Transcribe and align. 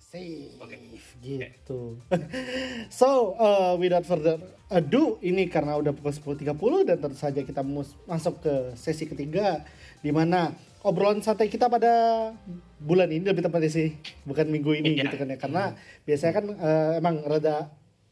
Safe 0.00 0.56
gitu. 1.20 2.00
so, 2.90 3.36
uh, 3.36 3.76
without 3.76 4.02
further 4.02 4.40
ado, 4.66 5.20
ini 5.20 5.46
karena 5.46 5.76
udah 5.76 5.92
pukul 5.92 6.40
10.30 6.40 6.88
dan 6.88 6.96
tentu 6.98 7.14
saja 7.14 7.40
kita 7.40 7.60
mus- 7.60 7.94
masuk 8.04 8.40
ke 8.40 8.54
sesi 8.74 9.04
ketiga 9.04 9.60
di 10.00 10.08
mana 10.08 10.50
obrolan 10.80 11.20
santai 11.20 11.46
kita 11.46 11.68
pada 11.68 12.32
bulan 12.80 13.06
ini 13.06 13.22
lebih 13.22 13.44
tepatnya 13.44 13.68
sih, 13.68 13.92
bukan 14.24 14.48
minggu 14.48 14.72
ini 14.74 14.96
Iya. 14.96 15.04
gitu 15.06 15.16
kan 15.20 15.28
ya. 15.28 15.36
Karena 15.36 15.62
biasanya 16.02 16.32
kan 16.32 16.46
uh, 16.48 16.92
emang 16.96 17.20
rada 17.22 17.68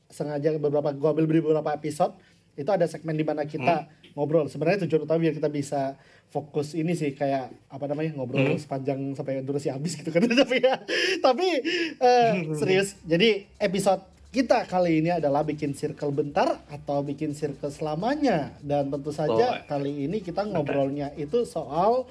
sengaja 0.06 0.54
beberapa 0.56 0.92
gua 0.92 1.12
ambil 1.12 1.24
beberapa 1.26 1.72
episode 1.72 2.12
itu 2.52 2.68
ada 2.68 2.84
segmen 2.84 3.14
di 3.14 3.22
mana 3.22 3.42
kita 3.42 3.86
ngobrol. 4.18 4.50
Sebenarnya 4.50 4.82
tujuan 4.84 5.06
utama 5.06 5.22
biar 5.22 5.38
kita 5.38 5.46
bisa 5.46 5.94
fokus 6.28 6.76
ini 6.76 6.92
sih 6.92 7.16
kayak 7.16 7.48
apa 7.72 7.88
namanya 7.88 8.12
ngobrol 8.12 8.52
sepanjang 8.60 9.16
sampai 9.16 9.40
durasi 9.40 9.72
habis 9.72 9.96
gitu 9.96 10.12
kan 10.12 10.20
tapi 10.44 10.60
ya 10.60 10.76
tapi 11.24 11.48
eh, 11.96 12.32
serius 12.60 13.00
jadi 13.00 13.48
episode 13.56 14.04
kita 14.28 14.68
kali 14.68 15.00
ini 15.00 15.08
adalah 15.08 15.40
bikin 15.40 15.72
circle 15.72 16.12
bentar 16.12 16.60
atau 16.68 17.00
bikin 17.00 17.32
circle 17.32 17.72
selamanya 17.72 18.52
dan 18.60 18.92
tentu 18.92 19.08
saja 19.08 19.64
Oh. 19.64 19.64
kali 19.64 20.04
ini 20.04 20.20
kita 20.20 20.44
ngobrolnya 20.44 21.16
itu 21.16 21.48
soal 21.48 22.04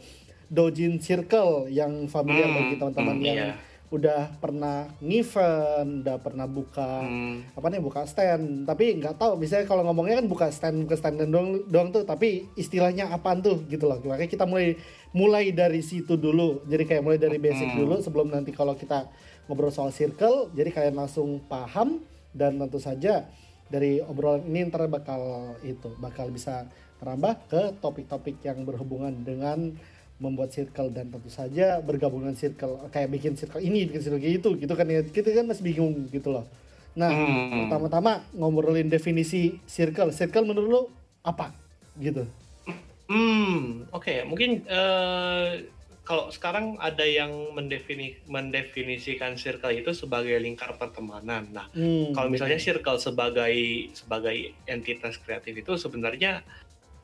Dojin 0.50 0.98
Circle 0.98 1.70
yang 1.70 2.10
familiar 2.10 2.50
Hmm, 2.50 2.58
bagi 2.58 2.76
teman-teman 2.82 3.16
hmm, 3.20 3.28
yang 3.28 3.38
iya. 3.38 3.54
Udah 3.88 4.36
pernah 4.44 4.92
ngevent, 5.00 6.04
udah 6.04 6.18
pernah 6.20 6.44
buka 6.44 7.08
Hmm. 7.08 7.48
apa 7.56 7.68
nih 7.72 7.80
buka 7.80 8.04
stand. 8.04 8.68
Tapi 8.68 9.00
nggak 9.00 9.16
tahu 9.16 9.40
misalnya 9.40 9.64
kalau 9.64 9.88
ngomongnya 9.88 10.20
kan 10.20 10.28
buka 10.28 10.48
stand 10.52 10.84
buka 10.84 11.00
stand 11.00 11.24
doang 11.32 11.64
doang 11.72 11.90
tuh. 11.96 12.04
Tapi 12.04 12.52
istilahnya 12.60 13.08
apaan 13.08 13.40
tuh 13.40 13.64
gitu 13.72 13.88
loh. 13.88 14.04
Makanya 14.04 14.28
kita 14.28 14.44
mulai 14.44 14.76
mulai 15.16 15.56
dari 15.56 15.80
situ 15.80 16.20
dulu. 16.20 16.68
Jadi 16.68 16.84
kayak 16.84 17.04
mulai 17.04 17.20
dari 17.20 17.40
basic 17.40 17.80
dulu 17.80 18.04
sebelum 18.04 18.28
nanti 18.28 18.52
kalau 18.52 18.76
kita 18.76 19.08
ngobrol 19.48 19.72
soal 19.72 19.96
circle 19.96 20.52
jadi 20.52 20.70
kalian 20.76 21.00
langsung 21.00 21.40
paham 21.48 22.04
dan 22.36 22.60
tentu 22.60 22.84
saja 22.84 23.26
dari 23.72 24.04
obrolan 24.04 24.44
ini 24.44 24.68
ntar 24.68 24.92
bakal 24.92 25.56
itu 25.64 25.92
bakal 26.00 26.28
bisa 26.32 26.68
merambah 27.00 27.34
ke 27.48 27.62
topik-topik 27.80 28.44
yang 28.44 28.68
berhubungan 28.68 29.24
dengan 29.24 29.72
membuat 30.18 30.50
circle 30.50 30.90
dan 30.90 31.14
tentu 31.14 31.30
saja 31.30 31.78
bergabung 31.80 32.26
dengan 32.26 32.34
circle 32.34 32.90
kayak 32.90 33.10
bikin 33.14 33.38
circle 33.38 33.62
ini 33.62 33.86
bikin 33.86 34.02
circle 34.02 34.22
itu 34.22 34.50
gitu 34.58 34.74
kan 34.74 34.90
ya 34.90 35.06
kita 35.06 35.30
kan 35.30 35.46
masih 35.46 35.64
bingung 35.64 36.10
gitu 36.10 36.34
loh 36.34 36.46
nah 36.98 37.14
Hmm. 37.14 37.70
pertama-tama 37.70 38.26
ngobrolin 38.34 38.90
definisi 38.90 39.62
circle 39.70 40.10
circle 40.10 40.50
menurut 40.50 40.70
lo 40.70 40.82
apa 41.22 41.54
gitu 41.98 42.26
Hmm, 43.08 43.88
oke. 43.96 44.28
Mungkin 44.28 44.68
eh, 44.68 45.52
kalau 46.04 46.28
sekarang 46.28 46.76
ada 46.76 47.04
yang 47.04 47.32
mendefini, 47.56 48.20
mendefinisikan 48.28 49.36
circle 49.36 49.72
itu 49.72 49.96
sebagai 49.96 50.36
lingkar 50.40 50.76
pertemanan. 50.76 51.48
Nah, 51.52 51.68
Hmm. 51.72 52.12
kalau 52.12 52.28
misalnya 52.28 52.60
circle 52.60 53.00
sebagai 53.00 53.56
sebagai 53.96 54.56
entitas 54.68 55.20
kreatif 55.20 55.56
itu 55.56 55.80
sebenarnya 55.80 56.44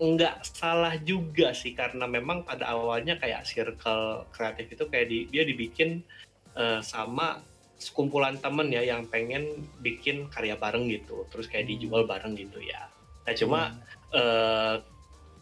nggak 0.01 0.41
salah 0.43 0.97
juga 1.01 1.53
sih 1.53 1.77
karena 1.77 2.09
memang 2.09 2.41
pada 2.41 2.73
awalnya 2.73 3.15
kayak 3.21 3.45
circle 3.45 4.25
kreatif 4.33 4.73
itu 4.73 4.83
kayak 4.89 5.07
di, 5.09 5.19
dia 5.29 5.43
dibikin 5.45 6.01
eh, 6.57 6.81
sama 6.81 7.45
sekumpulan 7.77 8.39
temen 8.39 8.71
ya 8.71 8.81
yang 8.81 9.05
pengen 9.11 9.67
bikin 9.83 10.31
karya 10.31 10.55
bareng 10.55 10.87
gitu 10.87 11.27
terus 11.29 11.51
kayak 11.51 11.67
dijual 11.67 12.07
bareng 12.07 12.33
gitu 12.33 12.63
ya. 12.63 12.89
Nah 13.27 13.33
cuma 13.35 13.61
eh, 14.15 14.75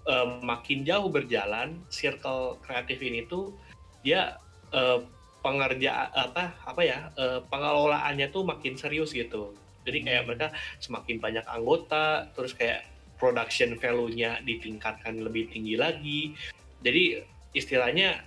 eh, 0.10 0.28
makin 0.42 0.84
jauh 0.84 1.08
berjalan 1.08 1.80
circle 1.88 2.60
kreatif 2.66 3.00
ini 3.02 3.24
tuh 3.30 3.56
dia 4.04 4.36
eh, 4.74 5.00
pengerja 5.42 6.14
apa 6.14 6.54
apa 6.66 6.82
ya 6.82 7.10
eh, 7.18 7.40
pengelolaannya 7.46 8.28
tuh 8.34 8.44
makin 8.44 8.76
serius 8.76 9.14
gitu. 9.16 9.56
Jadi 9.82 10.06
kayak 10.06 10.24
mereka 10.30 10.48
semakin 10.78 11.18
banyak 11.18 11.46
anggota 11.50 12.30
terus 12.38 12.54
kayak 12.54 12.86
production 13.22 13.78
value-nya 13.78 14.42
ditingkatkan 14.42 15.22
lebih 15.22 15.54
tinggi 15.54 15.78
lagi. 15.78 16.34
Jadi 16.82 17.22
istilahnya 17.54 18.26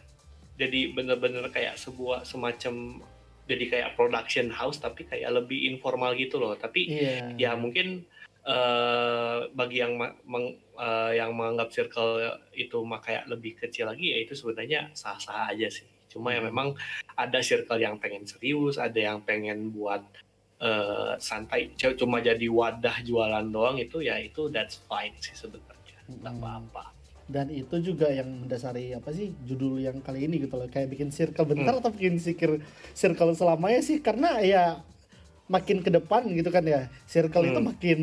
jadi 0.55 0.95
bener-bener 0.95 1.51
kayak 1.51 1.75
sebuah 1.75 2.23
semacam 2.23 3.03
jadi 3.51 3.65
kayak 3.67 3.91
production 3.99 4.49
house 4.55 4.79
tapi 4.79 5.03
kayak 5.03 5.35
lebih 5.35 5.67
informal 5.67 6.15
gitu 6.15 6.39
loh. 6.39 6.55
Tapi 6.55 6.87
iya. 6.87 7.35
ya 7.35 7.51
mungkin 7.59 8.07
eh, 8.47 9.39
bagi 9.51 9.83
yang 9.83 9.99
meng- 9.99 10.61
eh, 10.79 11.13
yang 11.19 11.35
menganggap 11.35 11.75
circle 11.75 12.23
itu 12.55 12.79
mah 12.87 13.03
kayak 13.03 13.27
lebih 13.27 13.59
kecil 13.59 13.91
lagi 13.91 14.15
ya 14.15 14.23
itu 14.23 14.39
sebenarnya 14.39 14.95
sah-sah 14.95 15.51
aja 15.51 15.67
sih. 15.67 15.89
Cuma 16.07 16.31
ya 16.31 16.39
Hmm. 16.39 16.55
memang 16.55 16.69
ada 17.19 17.43
circle 17.43 17.83
yang 17.83 17.99
pengen 17.99 18.23
serius 18.23 18.79
ada 18.79 18.95
yang 18.95 19.19
pengen 19.27 19.75
buat 19.75 20.05
eh, 20.61 21.13
santai. 21.19 21.75
Cuma 21.77 22.19
jadi 22.19 22.47
wadah 22.47 23.03
jualan 23.03 23.47
doang 23.49 23.77
itu 23.77 24.01
ya 24.01 24.19
itu 24.19 24.49
that's 24.49 24.79
fine 24.87 25.15
sih 25.19 25.35
sebenarnya. 25.35 25.99
Nggak 26.07 26.35
Hmm. 26.35 26.43
apa-apa. 26.43 26.85
Dan 27.25 27.49
itu 27.49 27.81
juga 27.81 28.13
yang 28.13 28.45
mendasari 28.45 28.93
apa 28.93 29.09
sih 29.09 29.33
judul 29.43 29.81
yang 29.81 29.97
kali 30.01 30.29
ini 30.29 30.45
gitu 30.45 30.61
loh. 30.61 30.69
Kayak 30.69 30.93
bikin 30.93 31.09
circle 31.09 31.49
bentar 31.49 31.81
atau 31.81 31.89
bikin 31.89 32.21
circle 32.21 32.61
circle 32.93 33.33
selamanya 33.33 33.81
sih. 33.81 33.99
Karena 33.99 34.45
ya 34.45 34.85
makin 35.49 35.81
ke 35.81 35.89
depan 35.89 36.25
gitu 36.33 36.49
kan 36.49 36.65
ya 36.65 36.89
circle 37.05 37.45
itu 37.45 37.61
Hmm. 37.61 37.69
makin 37.73 38.01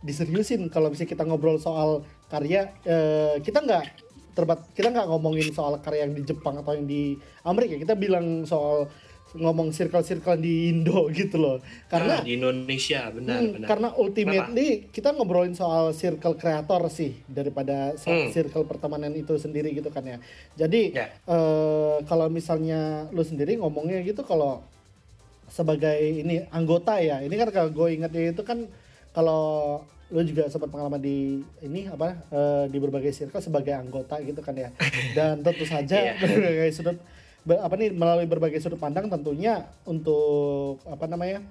diseriusin. 0.00 0.66
Kalau 0.68 0.88
misalnya 0.88 1.12
kita 1.12 1.24
ngobrol 1.24 1.60
soal 1.60 2.02
karya 2.28 2.72
eh, 2.84 3.36
kita 3.40 3.60
nggak 3.60 3.84
terbat 4.32 4.64
kita 4.72 4.88
nggak 4.88 5.04
ngomongin 5.12 5.52
soal 5.52 5.76
karya 5.84 6.08
yang 6.08 6.16
di 6.16 6.24
Jepang 6.24 6.56
atau 6.56 6.72
yang 6.72 6.88
di 6.88 7.12
Amerika. 7.44 7.76
Kita 7.76 7.92
bilang 7.92 8.48
soal 8.48 8.88
ngomong 9.34 9.70
circle-circle 9.70 10.36
di 10.36 10.68
Indo 10.68 11.08
gitu 11.14 11.36
loh 11.36 11.56
karena 11.86 12.18
Nah, 12.18 12.20
di 12.20 12.36
Indonesia 12.36 13.08
benar 13.08 13.38
Hmm, 13.38 13.52
benar 13.54 13.66
karena 13.66 13.88
ultimately 13.94 14.68
kita 14.88 15.08
ngobrolin 15.10 15.52
soal 15.52 15.90
circle 15.92 16.34
kreator 16.34 16.84
sih 16.86 17.16
daripada 17.26 17.96
Hmm. 17.98 18.28
circle 18.28 18.62
pertemanan 18.62 19.12
itu 19.12 19.32
sendiri 19.34 19.72
gitu 19.72 19.88
kan 19.88 20.04
ya. 20.04 20.18
Jadi 20.54 20.92
Ya. 20.92 21.08
eh, 21.24 21.96
kalau 22.02 22.28
misalnya 22.28 22.80
lu 23.08 23.22
sendiri 23.22 23.56
ngomongnya 23.56 24.00
gitu 24.00 24.20
kalau 24.22 24.60
sebagai 25.48 25.96
ini 25.98 26.44
anggota 26.48 26.96
ya. 26.96 27.20
Ini 27.20 27.32
kan 27.34 27.48
kalau 27.50 27.70
gue 27.70 27.88
ingetnya 27.90 28.32
itu 28.32 28.42
kan 28.42 28.68
kalau 29.10 29.80
lu 30.08 30.20
juga 30.22 30.44
sempat 30.46 30.68
pengalaman 30.68 31.00
di 31.00 31.40
ini 31.62 31.84
apa 31.86 32.20
eh, 32.28 32.64
di 32.68 32.76
berbagai 32.76 33.12
circle 33.12 33.40
sebagai 33.40 33.72
anggota 33.72 34.20
gitu 34.20 34.40
kan 34.40 34.52
ya. 34.54 34.68
Dan 35.16 35.40
tentu 35.40 35.64
saja 35.64 35.96
Iya. 35.98 36.12
berbagai 36.20 36.68
sudut 36.70 36.96
ber- 36.96 37.20
apa 37.42 37.74
nih 37.74 37.90
melalui 37.90 38.30
berbagai 38.30 38.62
sudut 38.62 38.78
pandang 38.78 39.10
tentunya 39.10 39.66
untuk 39.82 40.78
apa 40.86 41.10
namanya 41.10 41.42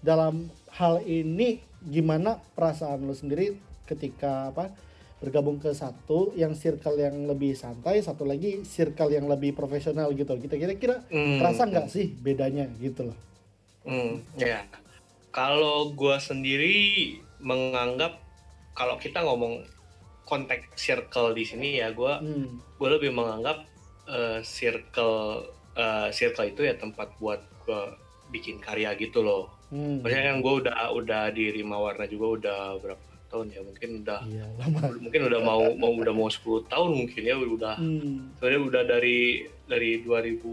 dalam 0.00 0.48
hal 0.72 1.04
ini 1.04 1.60
gimana 1.84 2.40
perasaan 2.56 3.04
lu 3.04 3.12
sendiri 3.12 3.56
ketika 3.84 4.48
apa 4.48 4.72
bergabung 5.20 5.56
ke 5.56 5.72
satu 5.72 6.32
yang 6.36 6.52
circle 6.52 6.96
yang 6.96 7.24
lebih 7.24 7.56
santai 7.56 8.00
satu 8.00 8.28
lagi 8.28 8.64
circle 8.64 9.12
yang 9.12 9.24
lebih 9.24 9.56
profesional 9.56 10.12
gitu 10.12 10.36
kita 10.36 10.56
kira-kira 10.56 11.04
Hmm. 11.08 11.40
kerasa 11.40 11.64
nggak 11.68 11.88
sih 11.88 12.12
bedanya 12.20 12.68
gitu 12.80 13.12
loh 13.12 13.18
Hmm, 13.84 14.24
ya. 14.40 14.64
Kalau 15.28 15.92
gua 15.92 16.16
sendiri 16.16 17.20
menganggap 17.36 18.16
kalau 18.72 18.96
kita 18.96 19.20
ngomong 19.20 19.60
konteks 20.24 20.72
circle 20.80 21.36
di 21.36 21.44
sini 21.44 21.84
ya, 21.84 21.92
gua 21.92 22.16
hmm. 22.24 22.80
gua 22.80 22.96
lebih 22.96 23.12
menganggap 23.12 23.60
eh, 24.08 24.40
circle 24.44 25.48
eh, 25.74 26.08
circle 26.10 26.46
itu 26.48 26.60
ya 26.64 26.74
tempat 26.76 27.12
buat 27.18 27.40
gua 27.64 27.96
bikin 28.30 28.60
karya 28.60 28.92
gitu 28.98 29.22
loh. 29.24 29.52
Hmm. 29.72 30.04
Maksudnya 30.04 30.24
kan 30.34 30.38
gua 30.44 30.54
udah 30.60 30.76
udah 30.94 31.22
di 31.32 31.50
Rima 31.50 31.76
Warna 31.80 32.04
juga 32.06 32.26
udah 32.38 32.60
berapa 32.78 33.04
tahun 33.32 33.46
ya? 33.50 33.60
Mungkin 33.66 33.88
udah 34.06 34.20
iya 34.30 34.46
lama 34.60 34.80
mungkin 35.04 35.20
udah 35.26 35.40
mau 35.42 35.62
mau 35.74 35.92
udah 35.96 36.14
mau 36.14 36.28
10 36.30 36.70
tahun 36.70 36.90
mungkin 36.94 37.22
ya 37.26 37.34
udah 37.34 37.76
hmm. 37.80 38.38
sebenarnya 38.38 38.60
udah 38.62 38.82
dari 38.86 39.48
dari 39.64 39.90
2000 40.04 40.44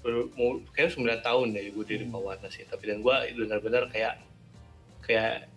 baru- 0.00 0.30
mau 0.38 0.62
kayak 0.70 0.94
9 0.94 1.02
tahun 1.20 1.46
ya 1.52 1.62
gue 1.74 1.84
di 1.84 1.96
Rima 2.06 2.18
Warna 2.22 2.48
sih 2.48 2.64
tapi 2.64 2.88
dan 2.88 3.02
gue 3.02 3.14
benar-benar 3.34 3.90
kayak 3.90 4.22
kayak 5.02 5.50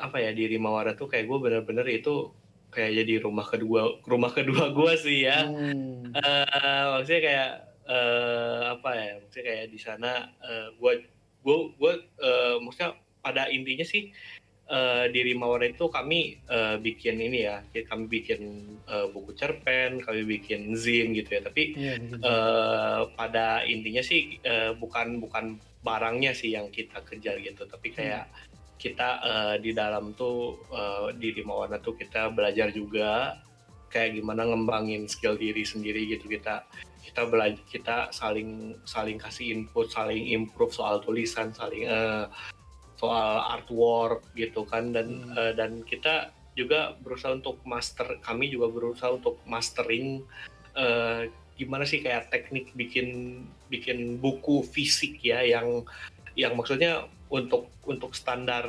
apa 0.00 0.16
ya 0.20 0.30
di 0.32 0.44
Rima 0.48 0.72
Warna 0.72 0.96
tuh 0.96 1.08
kayak 1.08 1.28
gue 1.28 1.38
benar-benar 1.40 1.84
itu 1.88 2.32
kayak 2.70 3.02
jadi 3.02 3.14
rumah 3.20 3.44
kedua 3.44 3.98
rumah 4.02 4.30
kedua 4.30 4.70
gue 4.78 4.92
sih 4.96 5.26
ya 5.26 5.44
Hmm. 5.44 6.10
Eh, 6.10 6.84
maksudnya 6.90 7.22
kayak 7.22 7.50
eh, 7.84 8.62
apa 8.72 8.90
ya 8.92 9.10
maksudnya 9.18 9.44
kayak 9.44 9.66
di 9.68 9.78
sana 9.78 10.12
gue 10.74 10.92
gue 11.40 11.56
gue 11.74 11.92
maksudnya 12.58 12.90
pada 13.20 13.46
intinya 13.46 13.82
sih 13.82 14.10
eh, 14.66 15.04
di 15.08 15.20
Rimawara 15.22 15.66
itu 15.66 15.86
kami 15.86 16.20
eh, 16.40 16.76
bikin 16.78 17.18
ini 17.18 17.44
ya 17.44 17.58
kami 17.84 18.06
bikin 18.06 18.42
eh, 18.86 19.06
buku 19.08 19.34
cerpen 19.34 20.00
kami 20.00 20.22
bikin 20.24 20.72
zin 20.74 21.12
gitu 21.12 21.36
ya 21.36 21.42
tapi 21.42 21.74
Iya, 21.74 21.94
begitu. 21.98 22.22
eh, 22.22 23.00
pada 23.12 23.46
intinya 23.64 24.00
sih 24.00 24.38
eh, 24.40 24.72
bukan 24.72 25.18
bukan 25.18 25.44
barangnya 25.80 26.32
sih 26.32 26.52
yang 26.52 26.68
kita 26.68 27.00
kejar 27.00 27.40
gitu 27.40 27.64
tapi 27.64 27.90
kayak 27.90 28.28
kita 28.80 29.08
eh, 29.20 29.56
di 29.60 29.76
dalam 29.76 30.16
tuh 30.16 30.56
eh, 30.72 31.12
di 31.20 31.36
Rima 31.36 31.60
Warna 31.60 31.76
tuh 31.84 32.00
kita 32.00 32.32
belajar 32.32 32.72
juga 32.72 33.36
kayak 33.92 34.16
gimana 34.16 34.48
ngembangin 34.48 35.04
skill 35.04 35.36
diri 35.36 35.66
sendiri 35.66 36.08
gitu 36.08 36.30
kita 36.30 36.64
kita 37.04 37.26
belajar 37.26 37.60
kita 37.68 37.96
saling 38.14 38.78
saling 38.88 39.20
kasih 39.20 39.52
input 39.52 39.92
saling 39.92 40.30
improve 40.30 40.70
soal 40.70 41.02
tulisan 41.02 41.50
saling 41.50 41.90
uh, 41.90 42.30
soal 42.94 43.42
artwork 43.50 44.22
gitu 44.38 44.62
kan 44.62 44.94
dan 44.94 45.26
hmm. 45.26 45.34
uh, 45.34 45.52
dan 45.58 45.82
kita 45.82 46.30
juga 46.54 46.94
berusaha 47.02 47.34
untuk 47.34 47.58
master 47.66 48.22
kami 48.22 48.46
juga 48.54 48.70
berusaha 48.70 49.18
untuk 49.18 49.42
mastering 49.42 50.22
uh, 50.78 51.26
gimana 51.58 51.82
sih 51.82 51.98
kayak 51.98 52.30
teknik 52.30 52.70
bikin 52.78 53.42
bikin 53.66 54.22
buku 54.22 54.62
fisik 54.70 55.18
ya 55.20 55.42
yang 55.42 55.82
yang 56.38 56.54
maksudnya 56.54 57.10
untuk 57.30 57.70
untuk 57.86 58.12
standar 58.12 58.66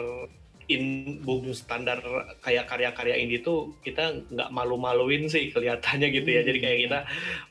in 0.71 1.17
buku 1.19 1.51
standar 1.51 1.99
kayak 2.39 2.69
karya-karya 2.69 3.19
ini 3.19 3.43
tuh 3.43 3.75
kita 3.83 4.23
nggak 4.31 4.49
malu-maluin 4.53 5.27
sih 5.27 5.51
kelihatannya 5.51 6.07
gitu 6.13 6.29
ya. 6.29 6.41
Jadi 6.45 6.59
kayak 6.61 6.77
kita 6.87 6.99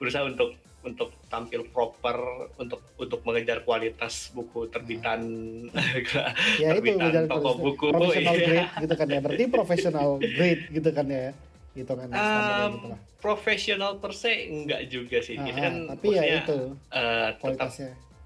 berusaha 0.01 0.25
untuk 0.25 0.57
untuk 0.81 1.13
tampil 1.29 1.69
proper 1.69 2.49
untuk 2.57 2.81
untuk 2.97 3.21
mengejar 3.29 3.61
kualitas 3.69 4.33
buku 4.33 4.73
terbitan 4.73 5.21
ya, 6.57 6.73
terbitan 6.73 7.29
itu 7.29 7.29
toko 7.29 7.51
buku. 7.61 7.93
professional 7.93 8.35
iya. 8.41 8.47
grade 8.49 8.73
gitu 8.81 8.95
kan 8.97 9.07
ya. 9.13 9.21
Berarti 9.21 9.45
profesional 9.53 10.09
grade 10.17 10.65
gitu 10.73 10.91
kan 10.95 11.07
ya. 11.11 11.29
Gitu 11.77 11.93
kan 11.93 12.09
um, 12.09 12.73
gitu 12.73 12.89
profesional 13.21 14.01
per 14.01 14.17
se 14.17 14.49
enggak 14.49 14.89
juga 14.89 15.21
sih. 15.21 15.37
Ah, 15.37 15.53
kan 15.53 15.75
tapi 15.95 16.17
ya 16.17 16.25
itu 16.41 16.59
uh, 16.91 17.29
tetap 17.37 17.69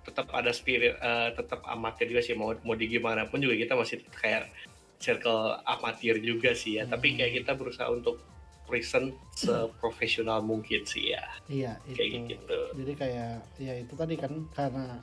tetap 0.04 0.28
ada 0.36 0.52
spirit 0.52 1.00
uh, 1.00 1.32
tetap 1.32 1.64
amatir 1.64 2.12
juga 2.12 2.22
sih 2.22 2.36
mau 2.36 2.52
mau 2.62 2.76
di 2.76 2.86
gimana 2.86 3.24
pun 3.26 3.40
juga 3.40 3.56
kita 3.56 3.72
masih 3.74 4.04
kayak 4.12 4.52
circle 5.00 5.58
amatir 5.64 6.20
juga 6.20 6.52
sih 6.52 6.78
ya 6.78 6.84
hmm. 6.84 6.92
tapi 6.92 7.16
kayak 7.16 7.42
kita 7.42 7.52
berusaha 7.56 7.88
untuk 7.88 8.20
present 8.64 9.12
seprofesional 9.36 10.40
mungkin 10.40 10.82
sih 10.88 11.12
ya. 11.12 11.24
Iya, 11.48 11.72
kayak 11.92 12.10
itu. 12.10 12.28
gitu. 12.36 12.60
Jadi 12.80 12.92
kayak 12.96 13.32
ya 13.60 13.74
itu 13.76 13.94
tadi 13.94 14.14
kan 14.16 14.32
karena 14.56 14.98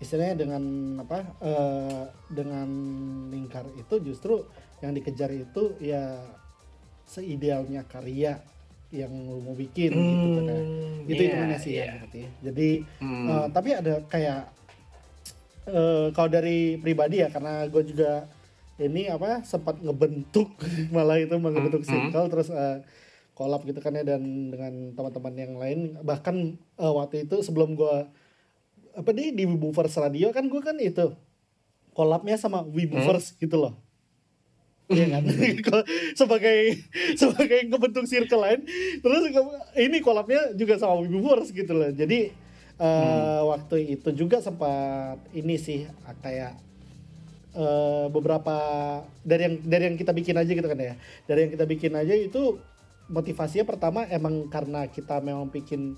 istilahnya 0.00 0.34
dengan 0.42 0.62
apa 0.98 1.18
uh, 1.38 2.04
dengan 2.26 2.68
lingkar 3.30 3.68
itu 3.78 3.94
justru 4.02 4.42
yang 4.82 4.96
dikejar 4.96 5.30
itu 5.30 5.78
ya 5.78 6.18
seidealnya 7.06 7.86
karya 7.86 8.42
yang 8.92 9.08
lu 9.08 9.40
mau 9.40 9.56
bikin 9.56 9.90
hmm, 9.90 10.20
gitu 10.22 10.40
kan. 10.44 10.56
Ya. 10.56 10.62
Itu 11.08 11.22
yeah, 11.24 11.48
itu 11.48 11.56
sih 11.64 11.72
yeah. 11.72 11.88
ya 11.88 11.92
berarti. 11.98 12.22
Jadi 12.44 12.68
hmm. 13.00 13.24
uh, 13.26 13.46
tapi 13.48 13.68
ada 13.72 13.94
kayak 14.06 14.42
uh, 15.72 16.06
kalau 16.12 16.28
dari 16.28 16.76
pribadi 16.78 17.24
ya 17.24 17.28
karena 17.32 17.64
gue 17.66 17.82
juga 17.88 18.28
ini 18.76 19.08
apa 19.08 19.42
sempat 19.42 19.80
ngebentuk 19.80 20.52
malah 20.94 21.18
itu 21.18 21.32
ngebentuk 21.32 21.82
hmm, 21.82 21.90
circle 21.90 22.24
hmm. 22.28 22.32
terus 22.32 22.48
uh, 22.52 22.84
kolab 23.32 23.64
gitu 23.64 23.80
kan 23.80 23.96
ya 23.96 24.04
dan 24.04 24.52
dengan 24.52 24.92
teman-teman 24.92 25.34
yang 25.34 25.52
lain 25.56 25.78
bahkan 26.04 26.60
uh, 26.76 26.92
waktu 26.92 27.24
itu 27.24 27.40
sebelum 27.40 27.74
gue 27.74 27.96
apa 28.92 29.10
nih 29.16 29.32
di 29.32 29.48
Wibuverse 29.48 29.96
Radio 30.04 30.28
kan 30.36 30.52
gue 30.52 30.60
kan 30.60 30.76
itu 30.76 31.16
kolabnya 31.96 32.36
sama 32.36 32.60
Wibuverse 32.60 33.36
hmm? 33.36 33.38
gitu 33.40 33.56
loh 33.56 33.74
Iya 34.90 35.06
kan 35.14 35.22
sebagai 36.20 36.58
sebagai 37.14 37.58
ngebentuk 37.70 38.04
circle 38.04 38.42
lain 38.42 38.60
terus 39.00 39.30
ini 39.78 40.02
kolabnya 40.02 40.52
juga 40.58 40.76
sama 40.76 41.00
Wibuverse 41.00 41.54
gitu 41.54 41.72
loh 41.72 41.90
jadi 41.94 42.34
uh, 42.82 42.86
hmm. 42.86 43.40
waktu 43.56 43.76
itu 43.98 44.08
juga 44.12 44.42
sempat 44.42 45.22
ini 45.32 45.54
sih 45.56 45.86
kayak 46.20 46.58
uh, 47.56 48.10
beberapa 48.10 48.56
dari 49.22 49.42
yang 49.48 49.54
dari 49.64 49.82
yang 49.92 49.96
kita 49.96 50.12
bikin 50.12 50.36
aja 50.36 50.50
gitu 50.50 50.68
kan 50.68 50.78
ya 50.78 50.94
dari 51.24 51.48
yang 51.48 51.52
kita 51.54 51.64
bikin 51.68 51.92
aja 51.94 52.14
itu 52.18 52.58
motivasinya 53.08 53.64
pertama 53.68 54.04
emang 54.08 54.50
karena 54.50 54.88
kita 54.90 55.20
memang 55.20 55.48
bikin 55.48 55.96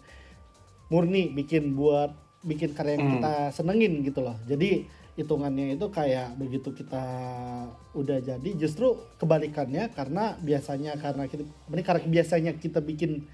murni 0.93 1.33
bikin 1.33 1.73
buat 1.73 2.13
bikin 2.45 2.77
karya 2.77 3.01
yang 3.01 3.07
hmm. 3.09 3.15
kita 3.19 3.35
senengin 3.57 4.05
gitu 4.05 4.21
loh 4.21 4.37
jadi 4.45 4.85
hitungannya 5.15 5.79
itu 5.79 5.87
kayak 5.95 6.35
begitu 6.35 6.75
kita 6.75 7.05
udah 7.95 8.19
jadi 8.19 8.51
justru 8.59 8.99
kebalikannya 9.23 9.95
karena 9.95 10.35
biasanya 10.43 10.99
karena 10.99 11.31
kita 11.31 11.47
ini 11.71 11.83
karena 11.87 12.03
biasanya 12.03 12.53
kita 12.59 12.83
bikin 12.83 13.31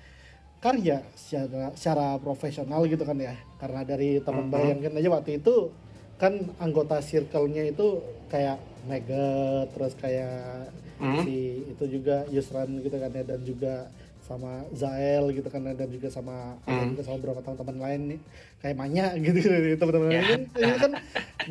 karya 0.61 1.01
secara 1.17 1.73
secara 1.73 2.21
profesional 2.21 2.85
gitu 2.85 3.01
kan 3.09 3.17
ya 3.17 3.33
karena 3.57 3.81
dari 3.89 4.21
teman 4.21 4.49
-hmm. 4.49 4.53
bayangkan 4.53 4.93
aja 5.01 5.09
waktu 5.09 5.41
itu 5.41 5.73
kan 6.21 6.37
anggota 6.61 7.01
circle-nya 7.01 7.73
itu 7.73 8.05
kayak 8.29 8.61
Mega 8.85 9.65
terus 9.73 9.97
kayak 9.97 10.69
hmm. 11.01 11.25
si 11.25 11.65
itu 11.65 11.85
juga 12.01 12.29
Yusran 12.29 12.81
gitu 12.85 12.97
kan 13.01 13.09
ya 13.09 13.25
dan 13.25 13.41
juga 13.41 13.89
sama 14.31 14.63
Zael 14.71 15.35
gitu 15.35 15.51
kan 15.51 15.67
dan 15.67 15.91
juga 15.91 16.07
sama 16.07 16.55
hmm. 16.63 16.95
juga 16.95 17.03
sama 17.03 17.17
beberapa 17.19 17.43
teman-teman 17.43 17.77
lain 17.83 18.01
nih 18.15 18.21
kayak 18.63 18.77
Manya 18.79 19.07
gitu, 19.27 19.39
gitu 19.43 19.75
teman-teman 19.75 20.15
yeah. 20.15 20.23
ini, 20.23 20.47
ini 20.55 20.75
kan 20.79 20.93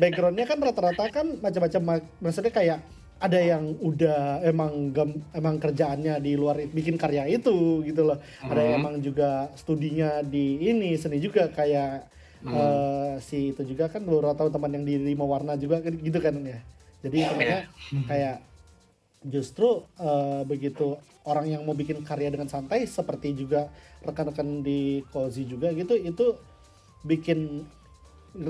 backgroundnya 0.00 0.46
kan 0.48 0.58
rata-rata 0.64 1.04
kan 1.12 1.26
macam-macam 1.44 2.00
maksudnya 2.24 2.52
kayak 2.56 2.78
ada 3.20 3.36
yang 3.36 3.76
udah 3.84 4.40
emang 4.48 4.96
gam, 4.96 5.12
emang 5.36 5.60
kerjaannya 5.60 6.24
di 6.24 6.40
luar 6.40 6.56
bikin 6.72 6.96
karya 6.96 7.28
itu 7.28 7.84
gitu 7.84 8.08
loh 8.08 8.16
hmm. 8.16 8.48
ada 8.48 8.60
yang 8.64 8.72
hmm. 8.72 8.80
emang 8.80 8.96
juga 9.04 9.52
studinya 9.60 10.24
di 10.24 10.56
ini 10.72 10.96
seni 10.96 11.20
juga 11.20 11.52
kayak 11.52 12.08
hmm. 12.48 12.56
uh, 12.56 13.12
si 13.20 13.52
itu 13.52 13.60
juga 13.68 13.92
kan 13.92 14.00
beberapa 14.08 14.48
teman 14.48 14.72
yang 14.72 14.84
di 14.88 14.96
lima 14.96 15.28
warna 15.28 15.60
juga 15.60 15.84
gitu 15.84 16.16
kan 16.16 16.32
ya 16.40 16.64
jadi 17.04 17.16
itu 17.28 17.34
yeah. 17.44 17.62
kayak 18.08 18.36
justru 19.20 19.84
uh, 20.00 20.42
begitu 20.48 20.96
orang 21.28 21.44
yang 21.44 21.62
mau 21.68 21.76
bikin 21.76 22.00
karya 22.00 22.32
dengan 22.32 22.48
santai 22.48 22.88
seperti 22.88 23.36
juga 23.36 23.68
rekan-rekan 24.00 24.64
di 24.64 25.04
Cozy 25.12 25.44
juga 25.44 25.68
gitu 25.76 25.92
itu 25.92 26.40
bikin 27.04 27.68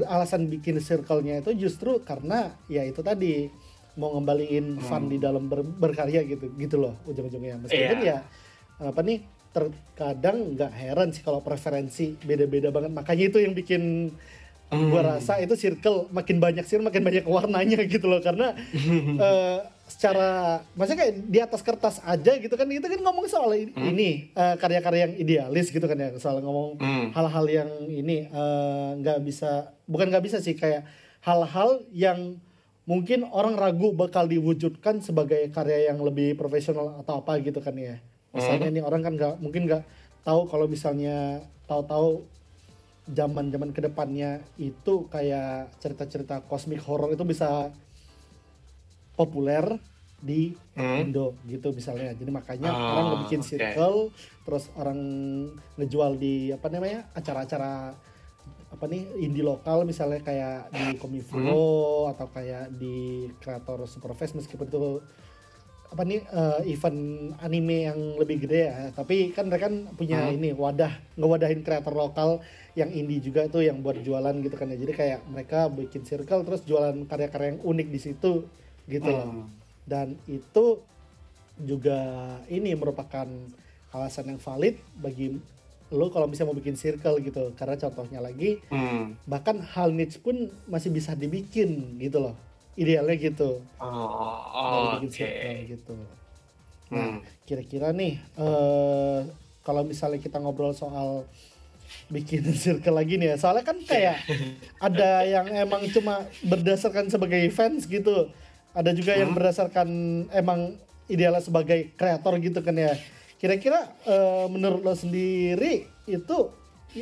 alasan 0.06 0.46
bikin 0.46 0.78
circle-nya 0.78 1.42
itu 1.42 1.66
justru 1.66 1.98
karena 2.06 2.54
ya 2.70 2.86
itu 2.86 3.02
tadi 3.02 3.50
mau 3.98 4.14
ngembaliin 4.14 4.78
hmm. 4.78 4.86
fun 4.86 5.10
di 5.10 5.18
dalam 5.18 5.50
ber, 5.50 5.66
berkarya 5.66 6.22
gitu 6.22 6.52
gitu 6.54 6.76
loh 6.78 6.94
ujung-ujungnya 7.08 7.66
meskipun 7.66 7.98
yeah. 8.06 8.22
ya 8.78 8.88
apa 8.94 9.00
nih 9.02 9.26
terkadang 9.50 10.54
nggak 10.54 10.72
heran 10.72 11.10
sih 11.10 11.26
kalau 11.26 11.42
preferensi 11.42 12.14
beda-beda 12.22 12.70
banget 12.70 12.94
makanya 12.94 13.24
itu 13.34 13.38
yang 13.42 13.50
bikin 13.58 14.14
hmm. 14.70 14.88
gua 14.94 15.18
rasa 15.18 15.42
itu 15.42 15.58
circle 15.58 16.06
makin 16.14 16.38
banyak 16.38 16.62
sih 16.62 16.78
makin 16.78 17.02
banyak 17.02 17.26
warnanya 17.26 17.82
gitu 17.90 18.06
loh 18.06 18.22
karena 18.22 18.54
uh, 19.18 19.58
secara 19.90 20.62
maksudnya 20.78 21.02
kayak 21.02 21.14
di 21.26 21.38
atas 21.42 21.60
kertas 21.66 21.98
aja 22.06 22.32
gitu 22.38 22.54
kan 22.54 22.64
itu 22.70 22.86
kan 22.86 23.00
ngomong 23.02 23.26
soal 23.26 23.50
ini, 23.58 23.74
hmm. 23.74 23.90
ini 23.90 24.10
uh, 24.38 24.54
karya-karya 24.54 25.10
yang 25.10 25.14
idealis 25.18 25.74
gitu 25.74 25.82
kan 25.82 25.98
ya 25.98 26.14
soal 26.22 26.38
ngomong 26.38 26.78
hmm. 26.78 27.10
hal-hal 27.10 27.46
yang 27.50 27.70
ini 27.90 28.30
eh, 28.30 28.88
nggak 29.02 29.18
uh, 29.18 29.22
bisa 29.26 29.74
bukan 29.90 30.14
nggak 30.14 30.22
bisa 30.22 30.38
sih 30.38 30.54
kayak 30.54 30.86
hal-hal 31.26 31.82
yang 31.90 32.38
mungkin 32.86 33.26
orang 33.34 33.58
ragu 33.58 33.90
bakal 33.90 34.30
diwujudkan 34.30 35.02
sebagai 35.02 35.50
karya 35.50 35.90
yang 35.90 35.98
lebih 36.00 36.38
profesional 36.38 37.02
atau 37.02 37.18
apa 37.18 37.42
gitu 37.42 37.58
kan 37.58 37.74
ya 37.74 37.98
misalnya 38.30 38.70
hmm. 38.70 38.74
nih 38.78 38.84
orang 38.86 39.02
kan 39.02 39.12
nggak 39.18 39.34
mungkin 39.42 39.66
nggak 39.66 39.82
tahu 40.22 40.46
kalau 40.46 40.70
misalnya 40.70 41.42
tahu-tahu 41.66 42.22
zaman-zaman 43.10 43.74
ke 43.74 43.80
depannya 43.82 44.38
itu 44.54 45.10
kayak 45.10 45.74
cerita-cerita 45.82 46.46
kosmik 46.46 46.78
horror 46.86 47.10
itu 47.10 47.26
bisa 47.26 47.74
populer 49.20 49.76
di 50.20 50.52
hmm. 50.76 51.00
Indo 51.04 51.36
gitu 51.48 51.72
misalnya 51.72 52.12
jadi 52.16 52.28
makanya 52.32 52.72
oh, 52.72 52.88
orang 52.92 53.06
bikin 53.24 53.40
circle 53.40 54.12
okay. 54.12 54.44
terus 54.44 54.68
orang 54.76 55.00
ngejual 55.80 56.16
di 56.20 56.52
apa 56.52 56.68
namanya 56.68 57.08
acara-acara 57.16 57.96
apa 58.70 58.84
nih 58.86 59.02
indie 59.18 59.42
lokal 59.42 59.82
misalnya 59.82 60.20
kayak 60.22 60.70
di 60.70 60.86
Komiflo 61.00 62.06
hmm. 62.06 62.12
atau 62.16 62.26
kayak 62.32 62.72
di 62.76 63.28
kreator 63.40 63.88
Superfest 63.88 64.36
meskipun 64.36 64.68
itu 64.68 65.00
apa 65.90 66.06
nih 66.06 66.22
uh, 66.30 66.62
event 66.70 67.34
anime 67.42 67.90
yang 67.90 67.98
lebih 68.14 68.46
gede 68.46 68.70
ya 68.70 68.94
tapi 68.94 69.34
kan 69.34 69.50
mereka 69.50 69.66
kan 69.66 69.90
punya 69.98 70.30
hmm. 70.30 70.36
ini 70.38 70.48
wadah 70.54 70.92
ngewadahin 71.18 71.66
kreator 71.66 71.90
lokal 71.90 72.38
yang 72.78 72.94
indie 72.94 73.18
juga 73.18 73.42
itu 73.42 73.58
yang 73.58 73.82
buat 73.82 73.98
jualan 73.98 74.38
gitu 74.38 74.54
kan 74.54 74.70
ya 74.70 74.78
jadi 74.78 74.92
kayak 74.94 75.20
mereka 75.26 75.66
bikin 75.66 76.06
circle 76.06 76.46
terus 76.46 76.62
jualan 76.62 76.94
karya-karya 77.10 77.58
yang 77.58 77.60
unik 77.66 77.88
di 77.90 77.98
situ 77.98 78.46
gitu 78.90 79.08
hmm. 79.08 79.46
dan 79.86 80.18
itu 80.26 80.82
juga 81.60 82.00
ini 82.50 82.74
merupakan 82.74 83.28
alasan 83.94 84.34
yang 84.34 84.40
valid 84.42 84.80
bagi 84.98 85.38
lo 85.90 86.06
kalau 86.14 86.30
misalnya 86.30 86.54
mau 86.54 86.58
bikin 86.58 86.78
circle 86.78 87.18
gitu 87.18 87.50
karena 87.58 87.74
contohnya 87.74 88.22
lagi 88.22 88.62
hmm. 88.70 89.26
bahkan 89.26 89.58
hal 89.58 89.90
niche 89.90 90.22
pun 90.22 90.46
masih 90.70 90.94
bisa 90.94 91.18
dibikin 91.18 91.98
gitu 91.98 92.22
loh 92.22 92.34
idealnya 92.78 93.18
gitu 93.18 93.58
oh, 93.82 93.90
oh 94.54 95.02
oke 95.02 95.10
okay. 95.10 95.66
gitu 95.66 95.98
nah 96.94 97.18
hmm. 97.18 97.26
kira-kira 97.42 97.90
nih 97.90 98.22
uh, 98.38 99.26
kalau 99.66 99.82
misalnya 99.82 100.22
kita 100.22 100.38
ngobrol 100.38 100.70
soal 100.74 101.26
bikin 102.06 102.46
circle 102.62 102.94
lagi 102.94 103.18
nih 103.18 103.34
ya 103.34 103.36
soalnya 103.38 103.66
kan 103.66 103.78
kayak 103.82 104.22
ada 104.78 105.26
yang 105.26 105.50
emang 105.50 105.90
cuma 105.90 106.22
berdasarkan 106.46 107.10
sebagai 107.10 107.50
fans 107.50 107.90
gitu 107.90 108.30
ada 108.74 108.90
juga 108.94 109.14
hmm. 109.14 109.20
yang 109.20 109.30
berdasarkan 109.34 109.88
emang 110.30 110.78
idealnya 111.10 111.42
sebagai 111.42 111.90
kreator 111.98 112.38
gitu 112.38 112.62
kan 112.62 112.76
ya 112.78 112.94
kira-kira 113.40 113.90
uh, 114.06 114.46
menurut 114.46 114.84
lo 114.84 114.94
sendiri 114.94 115.88
itu 116.06 116.38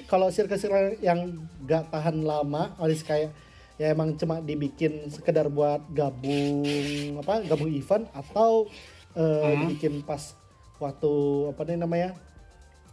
kalau 0.08 0.28
circle-circle 0.28 1.00
yang 1.00 1.32
gak 1.64 1.88
tahan 1.92 2.20
lama 2.24 2.76
alias 2.78 3.04
kayak 3.04 3.32
ya 3.78 3.94
emang 3.94 4.18
cuma 4.18 4.42
dibikin 4.42 5.06
sekedar 5.08 5.46
buat 5.46 5.82
gabung 5.94 6.66
apa 7.22 7.46
gabung 7.46 7.70
event 7.70 8.10
atau 8.10 8.66
uh, 9.14 9.22
hmm. 9.22 9.58
dibikin 9.64 9.94
pas 10.02 10.34
waktu 10.78 11.12
apa 11.50 11.60
nih 11.66 11.78
namanya 11.78 12.10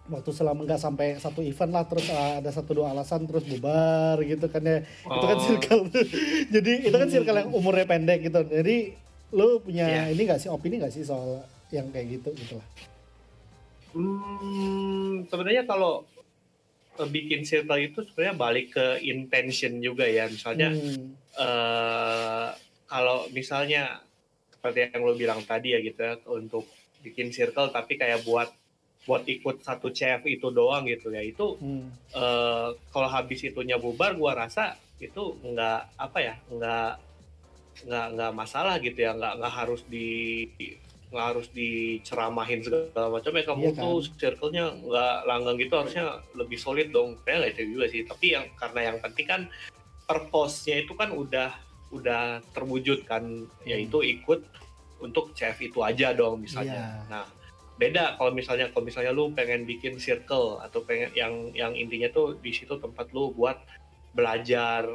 waktu 0.05 0.31
selama 0.31 0.61
nggak 0.69 0.81
sampai 0.81 1.17
satu 1.17 1.41
event 1.41 1.71
lah 1.73 1.85
terus 1.89 2.05
uh, 2.13 2.37
ada 2.37 2.51
satu 2.53 2.77
dua 2.77 2.93
alasan 2.93 3.25
terus 3.25 3.41
bubar 3.49 4.21
gitu 4.21 4.45
kan 4.49 4.61
ya 4.61 4.85
oh. 5.09 5.17
itu 5.17 5.25
kan 5.25 5.37
oh. 5.37 5.43
circle 5.43 5.81
jadi 6.55 6.73
itu 6.85 6.95
kan 6.95 7.09
circle 7.09 7.37
yang 7.41 7.49
umurnya 7.49 7.85
pendek 7.89 8.29
gitu 8.29 8.45
jadi 8.45 8.93
lu 9.33 9.59
punya 9.59 9.85
yeah. 9.89 10.13
ini 10.13 10.21
nggak 10.29 10.41
sih 10.41 10.49
opini 10.53 10.77
nggak 10.77 10.93
sih 10.93 11.01
soal 11.01 11.41
yang 11.73 11.89
kayak 11.89 12.21
gitu 12.21 12.29
gitu 12.37 12.61
lah 12.61 12.67
hmm, 13.97 15.25
sebenarnya 15.25 15.65
kalau 15.65 16.05
eh, 17.01 17.09
bikin 17.09 17.41
circle 17.41 17.81
itu 17.81 18.05
sebenarnya 18.05 18.35
balik 18.37 18.77
ke 18.77 19.01
intention 19.01 19.81
juga 19.81 20.05
ya 20.05 20.29
misalnya 20.29 20.69
hmm. 20.69 21.33
uh, 21.41 22.53
kalau 22.85 23.25
misalnya 23.33 24.05
seperti 24.53 24.93
yang 24.93 25.01
lo 25.01 25.17
bilang 25.17 25.41
tadi 25.41 25.73
ya 25.73 25.79
gitu 25.81 25.97
ya 25.97 26.13
untuk 26.29 26.69
bikin 27.01 27.33
circle 27.33 27.73
tapi 27.73 27.97
kayak 27.97 28.21
buat 28.25 28.49
buat 29.05 29.23
ikut 29.29 29.61
satu 29.61 29.93
CF 29.93 30.25
itu 30.25 30.49
doang 30.49 30.89
gitu 30.89 31.13
ya 31.13 31.21
itu 31.21 31.55
hmm. 31.61 32.13
uh, 32.17 32.73
kalau 32.89 33.09
habis 33.09 33.45
itunya 33.45 33.77
bubar 33.77 34.17
gua 34.17 34.33
rasa 34.33 34.75
itu 34.97 35.37
nggak 35.45 35.79
apa 36.01 36.17
ya 36.19 36.35
nggak 36.49 36.91
nggak 37.85 38.07
nggak 38.17 38.31
masalah 38.33 38.81
gitu 38.81 38.97
ya 39.05 39.11
nggak 39.13 39.33
nggak 39.37 39.53
harus 39.53 39.81
di 39.85 40.43
nggak 41.13 41.25
harus 41.31 41.47
diceramahin 41.53 42.59
segala 42.65 43.07
macam 43.07 43.31
ya 43.35 43.43
kamu 43.45 43.63
iya 43.63 43.71
kan? 43.71 43.83
tuh 43.85 43.97
circle-nya 44.17 44.65
nggak 44.83 45.15
langgang 45.29 45.57
gitu 45.61 45.73
harusnya 45.77 46.05
lebih 46.33 46.57
solid 46.57 46.89
dong 46.89 47.19
kayak 47.23 47.37
nggak 47.39 47.51
itu 47.55 47.61
juga 47.77 47.85
sih 47.91 48.01
tapi 48.03 48.25
yang 48.33 48.45
karena 48.57 48.79
yang 48.91 48.97
penting 48.99 49.27
kan 49.29 49.41
purpose-nya 50.09 50.83
itu 50.83 50.93
kan 50.97 51.13
udah 51.13 51.53
udah 51.93 52.41
terwujud 52.51 53.05
kan 53.05 53.23
hmm. 53.23 53.63
yaitu 53.63 54.01
ikut 54.01 54.43
untuk 54.99 55.35
CF 55.35 55.59
itu 55.61 55.79
aja 55.83 56.15
dong 56.15 56.41
misalnya 56.41 57.05
yeah. 57.05 57.07
nah 57.11 57.25
beda 57.75 58.15
kalau 58.15 58.31
misalnya 58.31 58.71
kalau 58.71 58.87
misalnya 58.87 59.11
lu 59.11 59.35
pengen 59.35 59.67
bikin 59.67 59.99
circle 59.99 60.63
atau 60.63 60.79
pengen 60.83 61.11
yang 61.11 61.51
yang 61.51 61.75
intinya 61.75 62.07
tuh 62.07 62.39
di 62.39 62.55
situ 62.55 62.79
tempat 62.79 63.11
lu 63.11 63.35
buat 63.35 63.59
belajar 64.15 64.87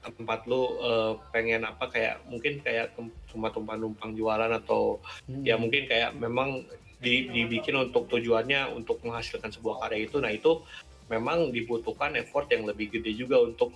tempat 0.00 0.44
lu 0.48 0.80
uh, 0.80 1.16
pengen 1.32 1.64
apa 1.64 1.88
kayak 1.88 2.24
mungkin 2.28 2.60
kayak 2.60 2.96
cuma 3.28 3.52
tumpang 3.52 3.80
numpang 3.80 4.16
jualan 4.16 4.52
atau 4.52 5.00
hmm. 5.28 5.44
ya 5.44 5.60
mungkin 5.60 5.84
kayak 5.88 6.16
memang 6.16 6.64
di, 7.00 7.32
dibikin 7.32 7.76
untuk 7.80 8.08
tujuannya 8.12 8.76
untuk 8.76 9.00
menghasilkan 9.00 9.48
sebuah 9.48 9.88
karya 9.88 10.04
itu. 10.04 10.20
Nah 10.20 10.32
itu 10.32 10.60
memang 11.08 11.50
dibutuhkan 11.50 12.14
effort 12.20 12.46
yang 12.52 12.68
lebih 12.68 12.92
gede 12.92 13.16
juga 13.16 13.40
untuk 13.40 13.74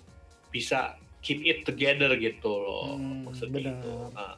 bisa 0.53 0.95
keep 1.25 1.41
it 1.43 1.65
together 1.65 2.13
gitu 2.21 2.47
loh 2.47 2.95
hmm, 2.95 3.27
maksudnya 3.27 3.75
itu. 3.75 3.93
nah, 4.15 4.37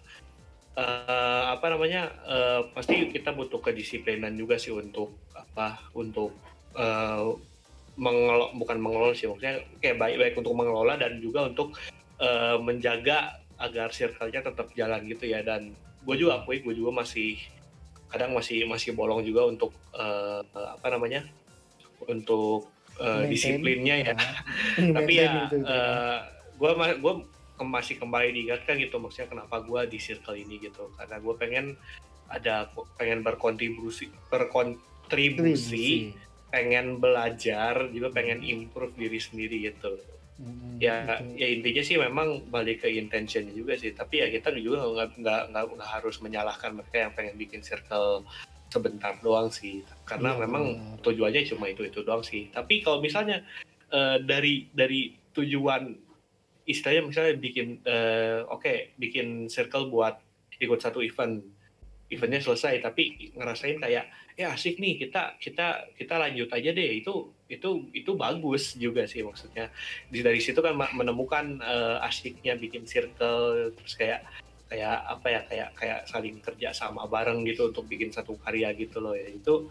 uh, 0.76 1.42
apa 1.56 1.66
namanya 1.72 2.12
uh, 2.28 2.60
pasti 2.76 3.08
kita 3.10 3.32
butuh 3.32 3.58
kedisiplinan 3.58 4.36
juga 4.36 4.60
sih 4.60 4.70
untuk 4.70 5.16
apa 5.32 5.80
untuk 5.96 6.36
uh, 6.76 7.34
mengelola 7.96 8.52
bukan 8.52 8.76
mengelola 8.76 9.12
sih 9.16 9.24
maksudnya 9.24 9.64
kayak 9.80 9.96
baik 9.96 10.16
baik 10.20 10.34
untuk 10.36 10.52
mengelola 10.52 11.00
dan 11.00 11.16
juga 11.18 11.48
untuk 11.48 11.72
uh, 12.20 12.60
menjaga 12.60 13.40
agar 13.56 13.88
circle-nya 13.92 14.44
tetap 14.44 14.68
jalan 14.76 15.00
gitu 15.08 15.24
ya. 15.28 15.40
Dan 15.40 15.72
gue 16.04 16.16
juga 16.16 16.44
akui 16.44 16.60
gue 16.60 16.74
juga 16.76 17.02
masih 17.02 17.40
kadang 18.06 18.36
masih 18.36 18.68
masih 18.70 18.94
bolong 18.94 19.26
juga 19.26 19.48
untuk 19.50 19.74
uh, 19.96 20.44
apa 20.54 20.86
namanya 20.94 21.26
untuk 22.06 22.70
uh, 23.00 23.24
disiplinnya 23.26 24.12
ya. 24.12 24.14
tapi 24.96 25.12
ya 25.24 25.48
uh, 25.50 26.18
gue 26.56 26.70
gue 27.00 27.14
masih 27.64 27.96
kembali 27.96 28.36
diingatkan 28.36 28.76
gitu 28.76 29.00
maksudnya 29.00 29.32
kenapa 29.32 29.64
gue 29.64 29.80
di 29.88 29.98
circle 30.02 30.36
ini 30.36 30.60
gitu. 30.60 30.92
Karena 30.98 31.16
gue 31.16 31.34
pengen 31.38 31.66
ada 32.26 32.68
pengen 32.98 33.22
berkontribusi 33.22 34.10
berkontribusi 34.28 36.10
pengen 36.50 36.98
belajar 36.98 37.90
juga 37.90 38.10
pengen 38.10 38.42
improve 38.42 38.94
diri 38.98 39.20
sendiri 39.22 39.70
gitu. 39.70 39.98
Hmm, 40.36 40.76
ya 40.76 41.16
gitu. 41.24 41.40
ya 41.40 41.46
intinya 41.48 41.82
sih 41.82 41.96
memang 41.96 42.44
balik 42.52 42.84
ke 42.84 42.88
intention 42.92 43.48
juga 43.52 43.76
sih. 43.80 43.96
Tapi 43.96 44.20
ya 44.20 44.26
kita 44.28 44.52
juga 44.56 44.84
nggak 44.84 45.08
nggak 45.22 45.42
nggak 45.52 45.88
harus 45.88 46.20
menyalahkan 46.20 46.76
mereka 46.76 46.96
yang 47.08 47.12
pengen 47.16 47.34
bikin 47.40 47.60
circle 47.64 48.24
sebentar 48.68 49.16
doang 49.24 49.48
sih. 49.48 49.80
Karena 50.04 50.36
ya, 50.36 50.44
memang 50.44 50.64
benar. 50.76 51.02
tujuannya 51.04 51.42
cuma 51.48 51.72
itu 51.72 51.82
itu 51.88 52.00
doang 52.04 52.20
sih. 52.20 52.52
Tapi 52.52 52.84
kalau 52.84 53.00
misalnya 53.00 53.42
uh, 53.90 54.20
dari 54.20 54.68
dari 54.76 55.16
tujuan 55.32 56.05
istilahnya 56.66 57.02
misalnya 57.06 57.34
bikin 57.38 57.80
uh, 57.86 58.46
oke 58.50 58.62
okay, 58.62 58.92
bikin 58.98 59.46
circle 59.46 59.88
buat 59.88 60.18
ikut 60.58 60.82
satu 60.82 61.00
event 61.00 61.42
eventnya 62.06 62.38
selesai 62.42 62.82
tapi 62.82 63.34
ngerasain 63.34 63.82
kayak 63.82 64.06
ya 64.38 64.46
asik 64.52 64.78
nih 64.78 65.00
kita 65.00 65.40
kita 65.42 65.90
kita 65.96 66.14
lanjut 66.20 66.46
aja 66.52 66.70
deh 66.70 66.90
itu 67.02 67.34
itu 67.50 67.90
itu 67.90 68.10
bagus 68.14 68.78
juga 68.78 69.06
sih 69.08 69.26
maksudnya 69.26 69.72
dari 70.10 70.38
situ 70.38 70.58
kan 70.62 70.76
menemukan 70.76 71.58
uh, 71.62 72.04
asiknya 72.06 72.54
bikin 72.54 72.86
circle 72.86 73.74
terus 73.74 73.94
kayak 73.98 74.22
kayak 74.66 74.98
apa 75.06 75.26
ya 75.30 75.40
kayak 75.46 75.68
kayak 75.78 76.00
saling 76.10 76.36
kerja 76.42 76.74
sama 76.74 77.06
bareng 77.06 77.46
gitu 77.46 77.70
untuk 77.70 77.86
bikin 77.86 78.10
satu 78.10 78.34
karya 78.42 78.74
gitu 78.74 78.98
loh 78.98 79.14
ya 79.14 79.30
itu 79.30 79.70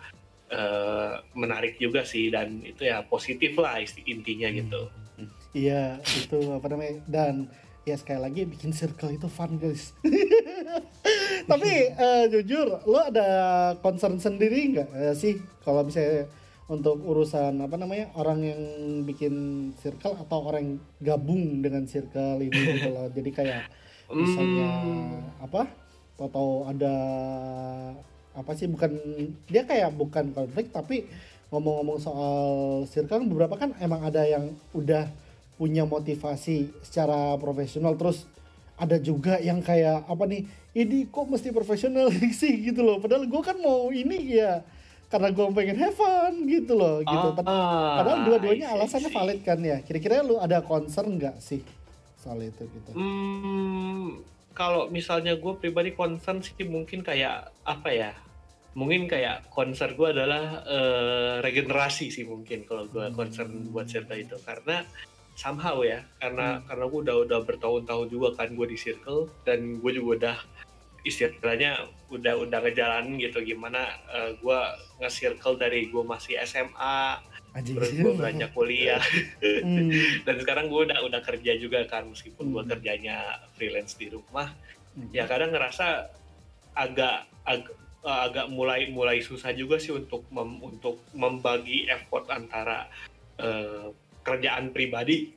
uh, 0.51 1.19
menarik 1.35 1.75
juga 1.79 2.07
sih 2.07 2.31
dan 2.31 2.63
itu 2.63 2.87
ya 2.87 3.03
positif 3.03 3.55
lah 3.59 3.79
intinya 3.81 4.49
gitu. 4.51 4.87
Hmm. 4.87 5.04
Iya 5.55 6.03
itu 6.03 6.51
apa 6.51 6.67
namanya 6.67 6.99
dan 7.07 7.47
ya 7.87 7.95
sekali 7.95 8.19
lagi 8.19 8.43
bikin 8.43 8.75
circle 8.75 9.15
itu 9.15 9.31
fun 9.31 9.55
guys. 9.55 9.95
Tapi 11.49 11.71
uh, 11.95 12.27
jujur 12.27 12.83
lo 12.83 12.99
ada 12.99 13.27
concern 13.79 14.19
sendiri 14.19 14.75
nggak 14.75 14.89
uh, 14.91 15.15
sih 15.15 15.39
kalau 15.63 15.87
misalnya 15.87 16.27
untuk 16.67 16.99
urusan 17.07 17.61
apa 17.61 17.77
namanya 17.79 18.11
orang 18.19 18.41
yang 18.43 18.61
bikin 19.07 19.33
circle 19.79 20.17
atau 20.17 20.49
orang 20.49 20.61
yang 20.65 20.77
gabung 20.99 21.63
dengan 21.63 21.87
circle 21.87 22.43
ini 22.43 22.51
gitu 22.75 22.91
loh. 22.91 23.07
Jadi 23.15 23.29
kayak 23.31 23.71
misalnya 24.11 24.69
hmm. 24.83 25.45
apa? 25.45 25.71
Atau 26.19 26.67
ada 26.67 26.95
apa 28.35 28.51
sih 28.59 28.67
bukan 28.67 28.91
dia 29.47 29.63
kayak 29.63 29.95
bukan 29.95 30.35
konflik 30.35 30.67
tapi 30.67 31.07
ngomong-ngomong 31.55 31.99
soal 32.03 32.47
circle 32.83 33.23
beberapa 33.31 33.55
kan 33.55 33.71
emang 33.79 34.03
ada 34.03 34.27
yang 34.27 34.51
udah 34.75 35.07
punya 35.55 35.83
motivasi 35.87 36.71
secara 36.83 37.35
profesional. 37.39 37.95
Terus 37.95 38.27
ada 38.75 38.99
juga 38.99 39.39
yang 39.39 39.63
kayak 39.63 40.03
apa 40.07 40.23
nih 40.27 40.43
ini 40.75 41.07
kok 41.07 41.31
mesti 41.31 41.49
profesional 41.55 42.11
sih? 42.41 42.71
gitu 42.71 42.83
loh. 42.83 42.99
Padahal 42.99 43.27
gue 43.27 43.41
kan 43.41 43.57
mau 43.59 43.89
ini 43.91 44.39
ya 44.39 44.63
karena 45.05 45.29
gue 45.31 45.45
pengen 45.53 45.77
have 45.79 45.95
fun 45.95 46.33
gitu 46.49 46.73
loh 46.75 46.99
gitu. 47.05 47.27
Ah, 47.45 48.01
padahal 48.01 48.19
dua-duanya 48.25 48.73
alasannya 48.73 49.09
valid 49.13 49.39
kan 49.45 49.59
ya. 49.61 49.79
Kira-kira 49.85 50.25
lu 50.25 50.41
ada 50.41 50.59
concern 50.65 51.15
nggak 51.15 51.39
sih 51.39 51.61
soal 52.19 52.41
itu 52.41 52.65
gitu? 52.65 52.91
Hmm, 52.97 54.19
kalau 54.57 54.89
misalnya 54.89 55.37
gue 55.37 55.53
pribadi 55.61 55.93
concern 55.93 56.41
sih 56.41 56.65
mungkin 56.65 57.05
kayak 57.05 57.53
apa 57.63 57.89
ya 57.93 58.11
mungkin 58.75 59.07
kayak 59.07 59.47
concern 59.55 59.95
gue 59.95 60.09
adalah 60.11 60.67
uh, 60.67 61.39
regenerasi 61.39 62.11
sih 62.11 62.27
mungkin 62.27 62.67
kalau 62.67 62.89
gue 62.91 63.07
concern 63.15 63.71
buat 63.71 63.87
cerita 63.87 64.17
itu. 64.19 64.35
Karena 64.43 64.83
somehow 65.35 65.83
ya 65.83 66.01
karena 66.23 66.57
hmm. 66.57 66.71
karena 66.71 66.85
gue 66.87 66.99
udah 67.05 67.17
udah 67.27 67.39
bertahun-tahun 67.43 68.07
juga 68.07 68.29
kan 68.39 68.55
gue 68.55 68.67
di 68.71 68.77
circle 68.79 69.27
dan 69.43 69.83
gue 69.83 69.91
juga 69.91 70.09
udah 70.15 70.37
istilahnya 71.05 71.85
udah 72.09 72.33
udah 72.47 72.59
ngejalanin 72.65 73.21
gitu 73.21 73.43
gimana 73.45 73.93
uh, 74.09 74.31
eh, 74.31 74.41
gue 74.41 74.59
nge-circle 75.03 75.59
dari 75.59 75.91
gue 75.93 76.01
masih 76.01 76.39
SMA 76.47 77.21
Anjing. 77.53 77.77
terus 77.77 77.91
gue 77.93 78.11
beranjak 78.15 78.51
kuliah 78.55 79.03
hmm. 79.43 79.91
dan 80.25 80.35
sekarang 80.41 80.65
gue 80.71 80.81
udah 80.89 80.99
udah 81.05 81.21
kerja 81.21 81.59
juga 81.61 81.85
kan 81.85 82.09
meskipun 82.09 82.49
hmm. 82.49 82.53
gue 82.55 82.63
kerjanya 82.73 83.17
freelance 83.53 83.99
di 83.99 84.09
rumah 84.09 84.55
hmm. 84.97 85.13
ya 85.13 85.27
kadang 85.29 85.53
ngerasa 85.53 86.09
agak 86.75 87.27
agak 87.45 87.75
uh, 88.05 88.19
agak 88.29 88.45
mulai 88.49 88.89
mulai 88.89 89.19
susah 89.19 89.51
juga 89.51 89.81
sih 89.81 89.91
untuk 89.91 90.25
mem, 90.33 90.61
untuk 90.61 91.01
membagi 91.11 91.89
effort 91.89 92.29
antara 92.33 92.89
uh, 93.41 93.93
kerjaan 94.25 94.73
pribadi 94.73 95.31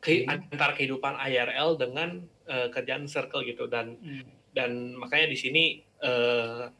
ke, 0.00 0.24
hmm. 0.24 0.54
antara 0.54 0.72
kehidupan 0.78 1.18
IRL 1.18 1.76
dengan 1.76 2.22
uh, 2.48 2.72
kerjaan 2.72 3.04
circle 3.10 3.44
gitu 3.44 3.68
dan 3.68 3.98
hmm. 4.00 4.54
dan 4.56 4.96
makanya 4.96 5.34
di 5.34 5.38
sini 5.38 5.64
uh, 6.00 6.70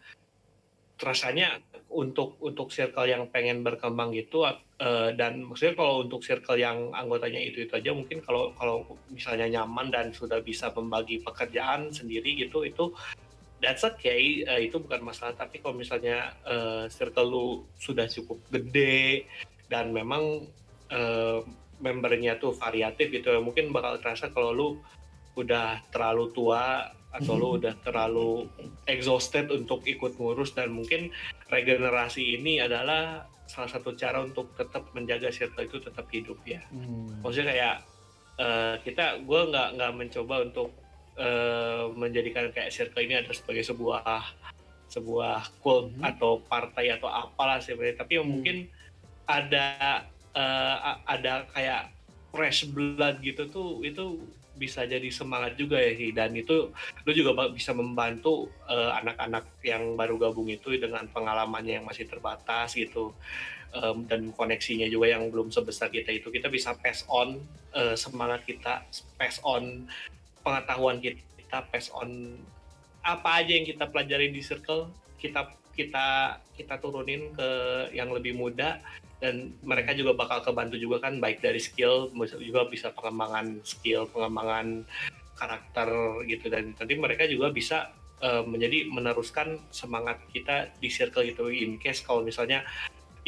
rasanya 1.01 1.61
untuk 1.91 2.39
untuk 2.39 2.71
circle 2.71 3.09
yang 3.09 3.27
pengen 3.29 3.67
berkembang 3.67 4.15
gitu 4.15 4.47
uh, 4.47 5.11
dan 5.17 5.43
maksudnya 5.43 5.75
kalau 5.75 6.07
untuk 6.07 6.23
circle 6.23 6.57
yang 6.57 6.95
anggotanya 6.95 7.41
itu 7.43 7.67
itu 7.67 7.73
aja 7.75 7.91
mungkin 7.91 8.23
kalau 8.23 8.55
kalau 8.55 8.87
misalnya 9.11 9.61
nyaman 9.61 9.91
dan 9.91 10.07
sudah 10.15 10.39
bisa 10.39 10.71
membagi 10.71 11.19
pekerjaan 11.21 11.91
sendiri 11.91 12.39
gitu 12.39 12.63
itu 12.63 12.95
that's 13.59 13.83
okay 13.83 14.47
uh, 14.47 14.61
itu 14.61 14.79
bukan 14.79 15.03
masalah 15.03 15.35
tapi 15.35 15.59
kalau 15.59 15.75
misalnya 15.77 16.33
uh, 16.47 16.87
circle 16.87 17.27
lu 17.27 17.47
sudah 17.77 18.07
cukup 18.07 18.39
gede 18.55 19.27
dan 19.67 19.91
memang 19.91 20.47
uh, 20.91 21.41
membernya 21.81 22.37
tuh 22.37 22.53
variatif 22.53 23.09
gitu 23.09 23.33
mungkin 23.41 23.73
bakal 23.73 23.97
terasa 23.99 24.29
kalau 24.29 24.53
lu 24.53 24.69
udah 25.39 25.81
terlalu 25.89 26.29
tua 26.37 26.93
atau 27.11 27.35
lu 27.35 27.59
udah 27.59 27.75
terlalu 27.83 28.47
exhausted 28.87 29.51
untuk 29.51 29.83
ikut 29.83 30.15
ngurus 30.15 30.55
dan 30.55 30.71
mungkin 30.71 31.11
regenerasi 31.51 32.39
ini 32.39 32.63
adalah 32.63 33.27
salah 33.51 33.67
satu 33.67 33.99
cara 33.99 34.23
untuk 34.23 34.55
tetap 34.55 34.95
menjaga 34.95 35.35
circle 35.35 35.67
itu 35.67 35.83
tetap 35.83 36.07
hidup 36.15 36.39
ya. 36.47 36.63
Hmm. 36.71 37.19
Maksudnya 37.19 37.51
kayak 37.51 37.77
uh, 38.39 38.75
kita, 38.87 39.19
gue 39.27 39.41
nggak 39.51 39.69
nggak 39.75 39.93
mencoba 39.99 40.35
untuk 40.47 40.71
uh, 41.19 41.91
menjadikan 41.99 42.55
kayak 42.55 42.71
circle 42.71 43.03
ini 43.03 43.19
ada 43.19 43.35
sebagai 43.35 43.67
sebuah 43.67 44.07
sebuah 44.87 45.59
cult 45.59 45.91
hmm. 45.99 46.07
atau 46.15 46.39
partai 46.47 46.95
atau 46.95 47.11
apalah 47.11 47.59
sebenarnya. 47.59 48.07
Tapi 48.07 48.23
hmm. 48.23 48.27
mungkin 48.27 48.57
ada 49.27 50.07
uh, 50.35 50.99
ada 51.07 51.47
kayak 51.55 51.91
fresh 52.31 52.71
blood 52.71 53.19
gitu 53.23 53.51
tuh 53.51 53.83
itu 53.83 54.23
bisa 54.61 54.85
jadi 54.85 55.09
semangat 55.09 55.57
juga 55.57 55.81
ya 55.81 55.97
dan 56.13 56.37
itu 56.37 56.69
lu 57.09 57.13
juga 57.17 57.49
bisa 57.49 57.73
membantu 57.73 58.53
eh, 58.69 58.93
anak-anak 59.01 59.45
uh, 59.49 59.65
yang 59.65 59.97
baru 59.97 60.21
gabung 60.21 60.53
itu 60.53 60.77
dengan 60.77 61.09
pengalamannya 61.09 61.81
yang 61.81 61.89
masih 61.89 62.05
terbatas 62.05 62.77
gitu. 62.77 63.17
Um, 63.71 64.03
dan 64.03 64.35
koneksinya 64.35 64.91
juga 64.91 65.15
yang 65.15 65.31
belum 65.31 65.55
sebesar 65.55 65.95
kita 65.95 66.11
itu 66.11 66.27
kita 66.35 66.51
bisa 66.51 66.75
pass 66.75 67.07
on 67.07 67.39
uh, 67.71 67.95
semangat 67.95 68.43
kita 68.43 68.83
pass 69.15 69.39
on 69.47 69.87
pengetahuan 70.43 70.99
kita 70.99 71.63
pass 71.71 71.87
on 71.95 72.35
apa 73.07 73.31
aja 73.39 73.55
yang 73.55 73.63
kita 73.63 73.87
pelajari 73.87 74.35
di 74.35 74.43
circle 74.43 74.91
kita 75.23 75.55
kita 75.79 76.43
kita 76.59 76.75
turunin 76.83 77.31
ke 77.31 77.51
yang 77.95 78.11
lebih 78.11 78.35
muda 78.35 78.83
dan 79.21 79.53
mereka 79.61 79.93
juga 79.93 80.17
bakal 80.17 80.41
kebantu 80.41 80.81
juga 80.81 81.05
kan 81.09 81.21
baik 81.21 81.45
dari 81.45 81.61
skill 81.61 82.09
juga 82.41 82.65
bisa 82.67 82.89
pengembangan 82.97 83.61
skill 83.63 84.09
pengembangan 84.09 84.89
karakter 85.37 85.89
gitu. 86.25 86.49
Dan 86.49 86.73
nanti 86.77 86.95
mereka 86.97 87.29
juga 87.29 87.53
bisa 87.53 87.93
uh, 88.25 88.45
menjadi 88.45 88.89
meneruskan 88.89 89.61
semangat 89.69 90.21
kita 90.33 90.73
di 90.81 90.89
circle 90.89 91.29
gitu 91.29 91.53
in 91.53 91.77
case 91.77 92.01
kalau 92.01 92.25
misalnya 92.25 92.65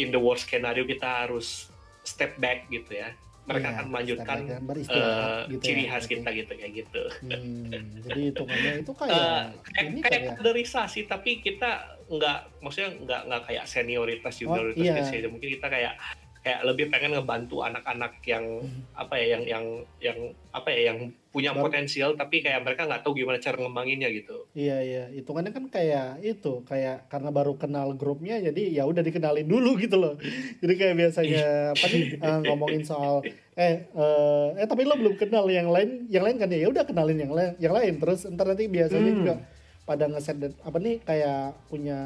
in 0.00 0.08
the 0.08 0.20
worst 0.20 0.48
scenario 0.48 0.88
kita 0.88 1.28
harus 1.28 1.68
step 2.02 2.34
back 2.40 2.66
gitu 2.72 2.98
ya 2.98 3.12
mereka 3.42 3.68
iya, 3.68 3.74
akan 3.74 3.86
melanjutkan 3.90 4.38
uh, 4.46 5.50
gitu 5.50 5.62
ciri 5.66 5.84
ya, 5.90 5.98
khas 5.98 6.06
kita 6.06 6.28
gitu 6.30 6.52
kayak 6.54 6.72
gitu. 6.86 7.02
Hmm, 7.26 7.90
jadi 8.06 8.20
hitungannya 8.30 8.72
itu 8.86 8.92
kayak 8.94 9.18
uh, 9.18 9.42
kayak, 9.66 9.86
ini 9.90 10.00
kayak 10.06 10.22
kaderisasi 10.38 11.00
tapi 11.10 11.42
kita 11.42 11.98
nggak 12.12 12.38
maksudnya 12.60 12.90
nggak 13.00 13.20
nggak 13.24 13.42
kayak 13.48 13.64
senioritas 13.64 14.34
junioritas 14.36 15.08
oh, 15.08 15.12
iya. 15.12 15.16
gitu 15.16 15.28
mungkin 15.32 15.48
kita 15.56 15.66
kayak 15.72 15.94
kayak 16.42 16.60
lebih 16.66 16.90
pengen 16.90 17.14
ngebantu 17.14 17.62
anak-anak 17.62 18.18
yang 18.26 18.42
hmm. 18.42 18.98
apa 18.98 19.14
ya 19.14 19.38
yang 19.38 19.42
yang 19.46 19.64
yang 20.02 20.18
apa 20.50 20.68
ya 20.74 20.90
yang 20.90 20.98
punya 21.30 21.54
Baru, 21.54 21.70
potensial 21.70 22.18
tapi 22.18 22.42
kayak 22.42 22.66
mereka 22.66 22.84
nggak 22.84 23.06
tahu 23.06 23.14
gimana 23.14 23.38
cara 23.38 23.56
ngembanginnya 23.62 24.10
gitu. 24.10 24.50
Iya 24.52 24.76
iya, 24.82 25.04
hitungannya 25.14 25.54
kan 25.54 25.70
kayak 25.70 26.18
itu 26.20 26.66
kayak 26.66 27.06
karena 27.08 27.30
baru 27.30 27.54
kenal 27.54 27.94
grupnya 27.94 28.42
jadi 28.42 28.74
ya 28.74 28.82
udah 28.90 29.06
dikenalin 29.06 29.46
dulu 29.46 29.78
gitu 29.86 29.96
loh. 30.02 30.18
Jadi 30.58 30.74
kayak 30.74 30.94
biasanya 30.98 31.46
apa 31.78 31.86
nih 31.88 32.04
uh, 32.18 32.40
ngomongin 32.50 32.82
soal 32.82 33.22
eh 33.54 33.86
uh, 33.94 34.58
eh 34.58 34.66
tapi 34.66 34.82
lo 34.82 34.98
belum 34.98 35.14
kenal 35.14 35.46
yang 35.46 35.70
lain 35.70 36.10
yang 36.10 36.26
lain 36.26 36.42
kan 36.42 36.50
ya, 36.50 36.66
ya 36.66 36.68
udah 36.74 36.84
kenalin 36.88 37.22
yang 37.22 37.32
lain 37.32 37.52
yang 37.62 37.72
lain 37.76 38.00
terus 38.00 38.24
ntar 38.32 38.48
nanti 38.50 38.64
biasanya 38.66 39.12
hmm. 39.12 39.18
juga 39.22 39.34
pada 39.82 40.06
ngeset 40.06 40.54
apa 40.62 40.78
nih 40.78 41.02
kayak 41.02 41.58
punya 41.66 41.98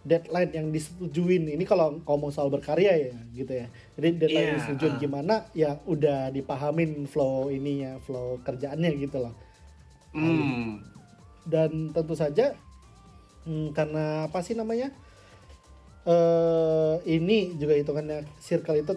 deadline 0.00 0.52
yang 0.56 0.66
disetujuin 0.72 1.52
ini 1.52 1.64
kalau 1.68 2.00
ngomong 2.08 2.32
soal 2.32 2.48
berkarya 2.48 3.12
ya 3.12 3.16
gitu 3.36 3.52
ya 3.52 3.66
jadi 4.00 4.08
deadline 4.16 4.48
yeah. 4.48 4.56
disetujuin 4.56 4.94
gimana 4.96 5.34
ya 5.52 5.76
udah 5.84 6.32
dipahamin 6.32 7.04
flow 7.04 7.52
ininya 7.52 8.00
flow 8.00 8.40
kerjaannya 8.40 8.90
gitu 8.96 9.20
loh 9.20 9.34
mm. 10.16 10.80
dan 11.44 11.92
tentu 11.92 12.14
saja 12.16 12.56
hmm, 13.44 13.76
karena 13.76 14.32
apa 14.32 14.40
sih 14.40 14.56
namanya 14.56 14.88
uh, 16.08 16.96
ini 17.04 17.60
juga 17.60 17.76
hitungannya 17.76 18.24
circle 18.40 18.80
itu 18.80 18.92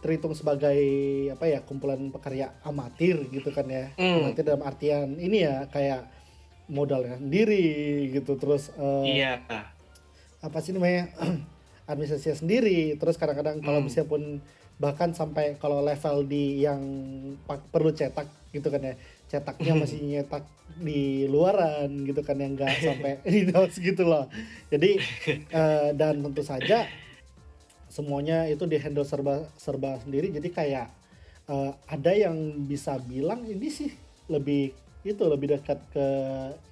terhitung 0.00 0.32
sebagai 0.32 0.80
apa 1.36 1.44
ya 1.52 1.60
kumpulan 1.68 2.08
pekarya 2.08 2.56
amatir 2.64 3.28
gitu 3.28 3.52
kan 3.52 3.68
ya 3.68 3.92
mm. 3.92 4.24
amatir 4.24 4.44
dalam 4.48 4.64
artian 4.64 5.20
ini 5.20 5.44
ya 5.44 5.68
kayak 5.68 6.15
modalnya 6.66 7.18
sendiri 7.18 8.10
gitu 8.10 8.34
terus 8.38 8.74
uh, 8.74 9.06
iya 9.06 9.42
apa 10.42 10.58
sih 10.62 10.74
namanya 10.74 11.10
administrasi 11.90 12.42
sendiri 12.42 12.98
terus 12.98 13.18
kadang-kadang 13.18 13.62
kalau 13.62 13.80
hmm. 13.82 13.88
bisa 13.88 14.02
pun 14.06 14.42
bahkan 14.76 15.16
sampai 15.16 15.56
kalau 15.56 15.80
level 15.80 16.28
di 16.28 16.60
yang 16.60 16.82
perlu 17.72 17.96
cetak 17.96 18.28
gitu 18.52 18.68
kan 18.68 18.82
ya 18.82 18.94
cetaknya 19.26 19.72
hmm. 19.72 19.80
masih 19.80 19.98
nyetak 20.04 20.44
di 20.76 21.24
luaran 21.30 22.04
gitu 22.04 22.20
kan 22.20 22.36
yang 22.36 22.54
enggak 22.54 22.76
sampai 22.84 23.22
di 23.24 23.48
notes 23.48 23.80
gitu 23.80 24.04
loh 24.04 24.28
jadi 24.68 25.00
uh, 25.54 25.90
dan 25.98 26.20
tentu 26.20 26.44
saja 26.44 26.84
semuanya 27.88 28.44
itu 28.52 28.68
di 28.68 28.76
handle 28.76 29.08
serba 29.08 29.48
serba 29.56 29.96
sendiri 30.04 30.28
jadi 30.28 30.48
kayak 30.52 30.86
uh, 31.48 31.72
ada 31.88 32.12
yang 32.12 32.36
bisa 32.68 33.00
bilang 33.00 33.48
ini 33.48 33.72
sih 33.72 33.90
lebih 34.28 34.76
itu 35.06 35.22
lebih 35.22 35.54
dekat 35.54 35.78
ke 35.94 36.06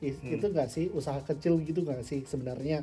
hmm. 0.02 0.34
itu 0.34 0.46
nggak 0.50 0.68
sih 0.70 0.90
usaha 0.90 1.22
kecil 1.22 1.62
gitu 1.62 1.86
nggak 1.86 2.02
sih 2.02 2.26
sebenarnya 2.26 2.82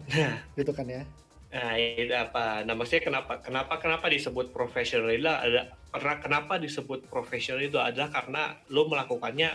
gitu 0.59 0.71
kan 0.71 0.87
ya 0.87 1.03
nah 1.51 1.75
itu 1.75 2.15
apa 2.15 2.63
nah 2.63 2.71
maksudnya 2.79 3.03
kenapa 3.03 3.43
kenapa 3.43 3.75
kenapa 3.75 4.07
disebut 4.07 4.55
profesional 4.55 5.11
itu 5.11 5.27
ada 5.27 5.75
karena 5.91 6.13
kenapa 6.23 6.53
disebut 6.55 7.11
profesional 7.11 7.59
itu 7.59 7.75
adalah 7.75 8.07
karena 8.07 8.55
lo 8.71 8.87
melakukannya 8.87 9.51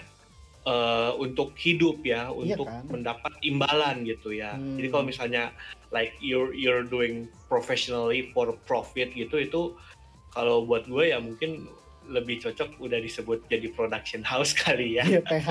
uh, 0.68 1.16
untuk 1.16 1.56
hidup 1.56 2.04
ya 2.04 2.28
iya 2.28 2.52
untuk 2.52 2.68
kan? 2.68 2.84
mendapat 2.92 3.32
imbalan 3.40 4.04
gitu 4.04 4.36
ya 4.36 4.52
hmm. 4.52 4.76
jadi 4.76 4.86
kalau 4.92 5.04
misalnya 5.08 5.44
like 5.88 6.12
you're 6.20 6.52
you're 6.52 6.84
doing 6.84 7.24
professionally 7.48 8.28
for 8.36 8.52
profit 8.68 9.08
gitu 9.16 9.40
itu 9.40 9.62
kalau 10.36 10.68
buat 10.68 10.84
gue 10.84 11.16
ya 11.16 11.18
mungkin 11.22 11.64
lebih 12.08 12.42
cocok 12.42 12.78
udah 12.78 12.98
disebut 13.02 13.46
jadi 13.50 13.68
production 13.74 14.22
house 14.22 14.54
kali 14.62 14.98
ya. 14.98 15.04
Iya, 15.06 15.20
PH. 15.22 15.48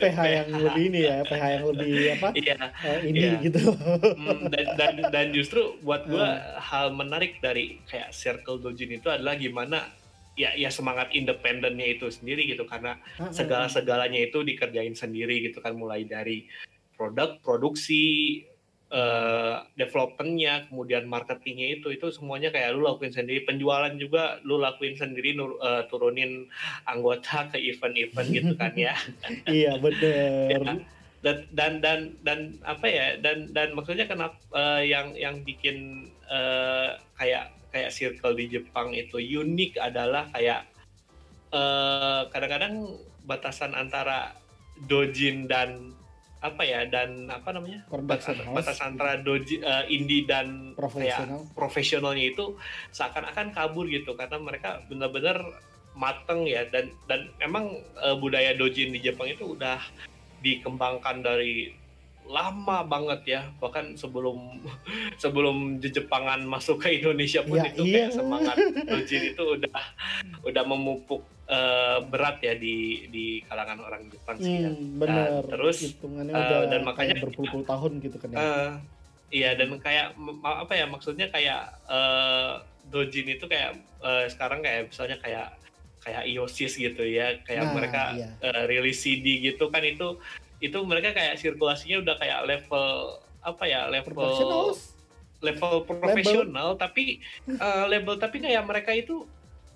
PH 0.00 0.18
yang 0.24 0.48
lebih 0.52 0.82
ini 0.92 1.00
ya, 1.08 1.16
PH 1.24 1.44
yang 1.44 1.64
lebih 1.72 1.92
apa? 2.18 2.28
Iya. 2.36 2.56
Uh, 2.60 2.98
ini 3.04 3.18
iya. 3.20 3.32
gitu. 3.42 3.60
Hmm, 3.74 4.40
dan, 4.52 4.66
dan 4.76 4.94
dan 5.10 5.26
justru 5.32 5.76
buat 5.82 6.04
gua 6.06 6.38
uh. 6.38 6.60
hal 6.60 6.92
menarik 6.92 7.40
dari 7.40 7.80
kayak 7.88 8.12
Circle 8.12 8.60
Dojin 8.60 8.96
itu 8.96 9.08
adalah 9.08 9.34
gimana 9.36 9.88
ya 10.34 10.50
ya 10.58 10.70
semangat 10.70 11.14
independennya 11.14 11.94
itu 11.94 12.10
sendiri 12.10 12.44
gitu 12.50 12.66
karena 12.66 12.98
uh, 13.18 13.28
uh, 13.28 13.32
segala-segalanya 13.32 14.18
itu 14.30 14.42
dikerjain 14.42 14.94
sendiri 14.98 15.46
gitu 15.46 15.62
kan 15.62 15.78
mulai 15.78 16.02
dari 16.06 16.46
produk, 16.94 17.38
produksi, 17.42 18.42
uh, 18.94 19.66
developmentnya, 19.74 20.70
kemudian 20.70 21.10
marketingnya 21.10 21.82
itu 21.82 21.90
itu 21.90 22.14
semuanya 22.14 22.54
kayak 22.54 22.78
lu 22.78 22.86
lakuin 22.86 23.10
sendiri, 23.10 23.42
penjualan 23.42 23.90
juga 23.98 24.38
lu 24.46 24.62
lakuin 24.62 24.94
sendiri, 24.94 25.34
nur, 25.34 25.58
uh, 25.58 25.82
turunin 25.90 26.46
anggota 26.86 27.50
ke 27.50 27.58
event-event 27.58 28.28
gitu 28.30 28.52
kan 28.54 28.72
ya. 28.78 28.94
iya 29.50 29.74
benar. 29.76 30.48
ya, 30.54 30.58
dan 31.24 31.36
dan 31.56 31.72
dan 31.80 32.00
dan 32.20 32.38
apa 32.68 32.84
ya 32.84 33.16
dan 33.16 33.48
dan 33.56 33.72
maksudnya 33.72 34.04
kenapa 34.04 34.36
uh, 34.52 34.84
yang 34.84 35.16
yang 35.16 35.40
bikin 35.40 36.08
uh, 36.28 37.00
kayak 37.16 37.48
kayak 37.72 37.90
circle 37.90 38.36
di 38.36 38.46
Jepang 38.52 38.92
itu 38.92 39.16
unik 39.16 39.80
adalah 39.80 40.28
kayak 40.36 40.68
kadang-kadang 41.48 42.22
uh, 42.22 42.22
kadang 42.28 42.50
-kadang 42.52 42.74
batasan 43.24 43.72
antara 43.72 44.36
dojin 44.84 45.48
dan 45.48 45.96
apa 46.44 46.60
ya 46.60 46.84
dan 46.84 47.32
apa 47.32 47.56
namanya? 47.56 47.88
Batas, 47.88 48.36
batas 48.44 48.78
antara 48.84 49.16
doji 49.16 49.64
uh, 49.64 49.88
indie 49.88 50.28
dan 50.28 50.76
profesional. 50.76 51.40
profesionalnya 51.56 52.36
itu 52.36 52.52
seakan-akan 52.92 53.56
kabur 53.56 53.88
gitu 53.88 54.12
karena 54.12 54.36
mereka 54.36 54.84
benar-benar 54.92 55.40
mateng 55.96 56.44
ya 56.44 56.68
dan 56.68 56.92
dan 57.08 57.32
memang 57.40 57.80
uh, 57.96 58.18
budaya 58.20 58.52
dojin 58.52 58.92
di 58.92 59.00
Jepang 59.00 59.32
itu 59.32 59.56
udah 59.56 59.80
dikembangkan 60.44 61.24
dari 61.24 61.72
lama 62.24 62.80
banget 62.88 63.20
ya 63.28 63.42
bahkan 63.60 63.92
sebelum 63.94 64.64
sebelum 65.22 65.78
Jepangan 65.80 66.40
masuk 66.48 66.80
ke 66.80 66.98
Indonesia 67.00 67.44
pun 67.44 67.60
ya, 67.60 67.70
itu 67.70 67.82
iya. 67.84 68.08
kayak 68.08 68.10
semangat 68.16 68.56
dojin 68.90 69.22
itu 69.36 69.44
udah 69.60 69.80
udah 70.48 70.64
memupuk 70.64 71.22
uh, 71.48 72.00
berat 72.08 72.40
ya 72.40 72.56
di 72.56 73.06
di 73.12 73.44
kalangan 73.44 73.78
orang 73.84 74.02
Jepang 74.08 74.36
sih 74.40 74.64
ya. 74.64 74.70
Hmm, 74.72 74.98
benar. 74.98 75.44
terus 75.46 75.94
uh, 76.02 76.64
dan 76.68 76.80
makanya 76.82 77.20
berpuluh-puluh 77.20 77.66
tahun 77.68 77.92
gitu 78.00 78.16
kan 78.16 78.28
ya. 78.32 78.38
Uh, 78.40 78.70
iya 79.28 79.50
dan 79.58 79.76
kayak 79.80 80.16
apa 80.44 80.72
ya 80.72 80.86
maksudnya 80.88 81.28
kayak 81.28 81.76
uh, 81.88 82.64
dojin 82.88 83.28
itu 83.36 83.44
kayak 83.48 83.76
uh, 84.00 84.24
sekarang 84.28 84.64
kayak 84.64 84.88
misalnya 84.92 85.18
kayak 85.20 85.48
kayak 86.04 86.22
Iosis 86.28 86.76
gitu 86.76 87.00
ya 87.00 87.40
kayak 87.48 87.64
nah, 87.64 87.72
mereka 87.72 88.02
iya. 88.12 88.28
uh, 88.44 88.62
rilis 88.68 89.00
CD 89.00 89.40
gitu 89.40 89.72
kan 89.72 89.80
itu 89.80 90.20
itu 90.64 90.78
mereka 90.82 91.12
kayak 91.12 91.36
sirkulasinya 91.36 92.00
udah 92.00 92.14
kayak 92.16 92.40
level 92.44 92.86
apa 93.40 93.64
ya 93.64 93.86
level 93.86 94.72
level 95.38 95.74
profesional 95.84 96.74
tapi 96.74 97.20
uh, 97.50 97.84
label 97.84 98.16
tapi 98.16 98.40
kayak 98.40 98.64
mereka 98.64 98.90
itu 98.90 99.28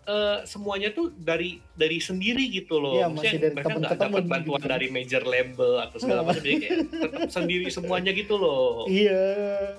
uh, 0.09 0.41
semuanya 0.43 0.89
tuh 0.91 1.13
dari 1.13 1.61
dari 1.77 2.01
sendiri 2.01 2.49
gitu 2.49 2.81
loh. 2.81 2.97
Iya, 2.97 3.07
Maksudnya 3.07 3.29
masih 3.29 3.39
dari 3.39 3.53
mereka 3.53 3.69
nggak 3.77 3.99
dapat 4.01 4.25
bantuan 4.25 4.61
gitu. 4.61 4.73
dari 4.73 4.87
major 4.89 5.23
label 5.23 5.73
atau 5.79 5.97
segala 6.01 6.21
macam 6.25 6.41
jadi 6.41 6.57
kayak 6.57 6.79
tetap 6.89 7.29
sendiri 7.37 7.67
semuanya 7.69 8.11
gitu 8.17 8.35
loh. 8.35 8.89
Iya, 8.89 9.25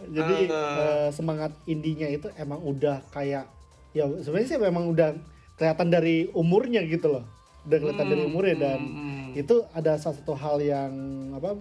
jadi 0.08 0.36
Ah. 0.45 0.78
eh, 0.78 1.10
semangat 1.10 1.52
indinya 1.65 2.06
itu 2.06 2.30
emang 2.36 2.62
udah 2.62 3.02
kayak 3.10 3.50
ya 3.89 4.06
sebenarnya 4.06 4.48
sih 4.48 4.60
memang 4.62 4.86
udah 4.88 5.17
kelihatan 5.58 5.89
dari 5.89 6.30
umurnya 6.32 6.86
gitu 6.86 7.10
loh. 7.10 7.26
Udah 7.65 7.78
kelihatan 7.80 8.08
dari 8.08 8.22
Hmm, 8.22 8.30
umurnya 8.30 8.56
dan 8.56 8.80
hmm, 8.80 9.18
itu 9.39 9.56
ada 9.71 9.95
salah 9.95 10.15
satu 10.15 10.34
hal 10.34 10.60
yang 10.60 10.91
apa 11.34 11.56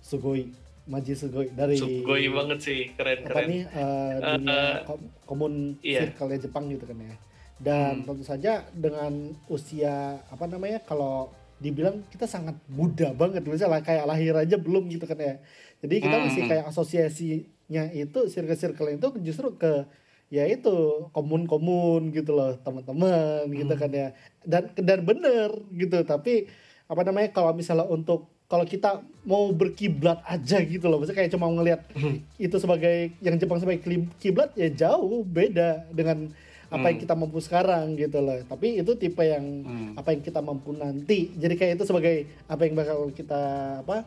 Sugoi, 0.00 0.50
Maji 0.84 1.12
Sugoi 1.12 1.48
dari 1.50 1.76
Sugoi 1.76 2.26
banget 2.26 2.58
sih, 2.58 2.80
keren 2.92 3.22
apa 3.22 3.28
keren. 3.30 3.46
nih 3.46 3.62
Eh, 3.64 4.12
dunia 4.18 4.50
eh, 4.50 4.76
kom- 4.82 5.10
komun 5.24 5.54
iya. 5.80 6.00
circle 6.04 6.34
Jepang 6.36 6.66
gitu 6.68 6.84
kan 6.84 6.98
ya. 6.98 7.14
Dan 7.60 7.92
Hmm. 8.00 8.06
tentu 8.08 8.24
saja 8.24 8.52
dengan 8.72 9.12
usia 9.46 9.94
apa 10.24 10.44
namanya 10.44 10.80
kalau 10.80 11.28
dibilang 11.60 12.00
kita 12.08 12.24
sangat 12.24 12.56
muda 12.66 13.12
banget 13.12 13.44
misalnya 13.44 13.84
kayak 13.84 14.08
lahir 14.08 14.32
aja 14.34 14.56
belum 14.56 14.88
gitu 14.88 15.04
kan 15.04 15.20
ya. 15.20 15.34
Jadi 15.78 15.94
kita 15.98 16.16
Hmm. 16.16 16.24
masih 16.26 16.42
kayak 16.46 16.64
asosiasinya 16.66 17.84
itu 17.92 18.18
circle-circle 18.26 18.88
itu 18.90 19.06
justru 19.22 19.52
ke 19.54 19.84
ya 20.30 20.46
itu 20.46 20.72
komun-komun 21.10 22.08
gitu 22.10 22.32
loh 22.32 22.54
teman-teman 22.56 23.44
gitu 23.50 23.68
Hmm. 23.68 23.82
kan 23.82 23.90
ya 23.92 24.08
dan 24.42 24.62
dan 24.72 25.02
bener 25.02 25.50
gitu 25.70 26.00
tapi 26.02 26.46
apa 26.90 27.00
namanya 27.00 27.30
kalau 27.30 27.54
misalnya 27.54 27.86
untuk 27.86 28.26
kalau 28.44 28.66
kita 28.66 28.98
mau 29.22 29.46
berkiblat 29.50 30.18
aja 30.26 30.58
gitu 30.60 30.90
loh 30.90 30.98
maksudnya 30.98 31.22
kayak 31.22 31.30
cuma 31.30 31.46
ngelihat 31.48 31.86
Hmm. 31.94 32.18
itu 32.34 32.56
sebagai 32.58 33.14
yang 33.18 33.38
Jepang 33.38 33.62
sebagai 33.62 33.86
kiblat 34.18 34.50
ya 34.54 34.66
jauh 34.68 35.22
beda 35.22 35.86
dengan 35.88 36.34
apa 36.66 36.86
yang 36.86 36.98
Hmm. 36.98 37.04
kita 37.06 37.14
mampu 37.14 37.38
sekarang 37.38 37.94
gitu 37.94 38.18
loh 38.18 38.42
tapi 38.44 38.74
itu 38.76 38.90
tipe 38.94 39.22
yang 39.22 39.46
Hmm. 39.62 39.90
apa 39.94 40.10
yang 40.10 40.20
kita 40.20 40.42
mampu 40.42 40.70
nanti 40.72 41.30
jadi 41.32 41.54
kayak 41.54 41.72
itu 41.78 41.86
sebagai 41.86 42.14
apa 42.44 42.62
yang 42.64 42.74
bakal 42.74 42.98
kita 43.10 43.40
apa 43.80 44.02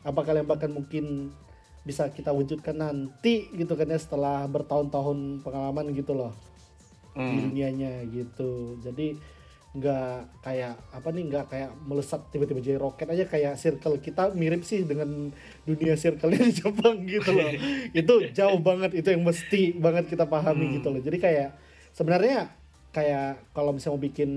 apa 0.00 0.20
kalian 0.22 0.46
bahkan 0.46 0.70
mungkin 0.70 1.34
bisa 1.80 2.06
kita 2.08 2.30
wujudkan 2.30 2.76
nanti 2.76 3.50
gitu 3.50 3.74
kan 3.74 3.86
ya 3.86 3.98
setelah 3.98 4.46
bertahun-tahun 4.46 5.42
pengalaman 5.42 5.90
gitu 5.92 6.14
loh 6.14 6.30
di 7.10 7.18
Hmm. 7.20 7.42
dunianya 7.50 8.06
gitu 8.06 8.78
jadi 8.78 9.18
nggak 9.70 10.42
kayak 10.42 10.74
apa 10.90 11.08
nih 11.14 11.24
nggak 11.30 11.46
kayak 11.46 11.70
melesat 11.86 12.26
tiba-tiba 12.34 12.58
jadi 12.58 12.74
roket 12.74 13.06
aja 13.06 13.22
kayak 13.22 13.54
circle 13.54 14.02
kita 14.02 14.34
mirip 14.34 14.66
sih 14.66 14.82
dengan 14.82 15.30
dunia 15.62 15.94
circle 15.94 16.34
di 16.34 16.50
Jepang 16.50 17.06
gitu 17.06 17.30
loh 17.30 17.54
itu 17.94 18.14
jauh 18.34 18.58
banget 18.58 18.98
itu 18.98 19.14
yang 19.14 19.22
mesti 19.22 19.78
banget 19.78 20.10
kita 20.10 20.26
pahami 20.26 20.66
Hmm. 20.66 20.74
gitu 20.82 20.88
loh 20.90 20.98
jadi 20.98 21.18
kayak 21.22 21.48
sebenarnya 21.94 22.50
kayak 22.90 23.54
kalau 23.54 23.70
misalnya 23.70 23.94
mau 23.94 24.02
bikin 24.02 24.30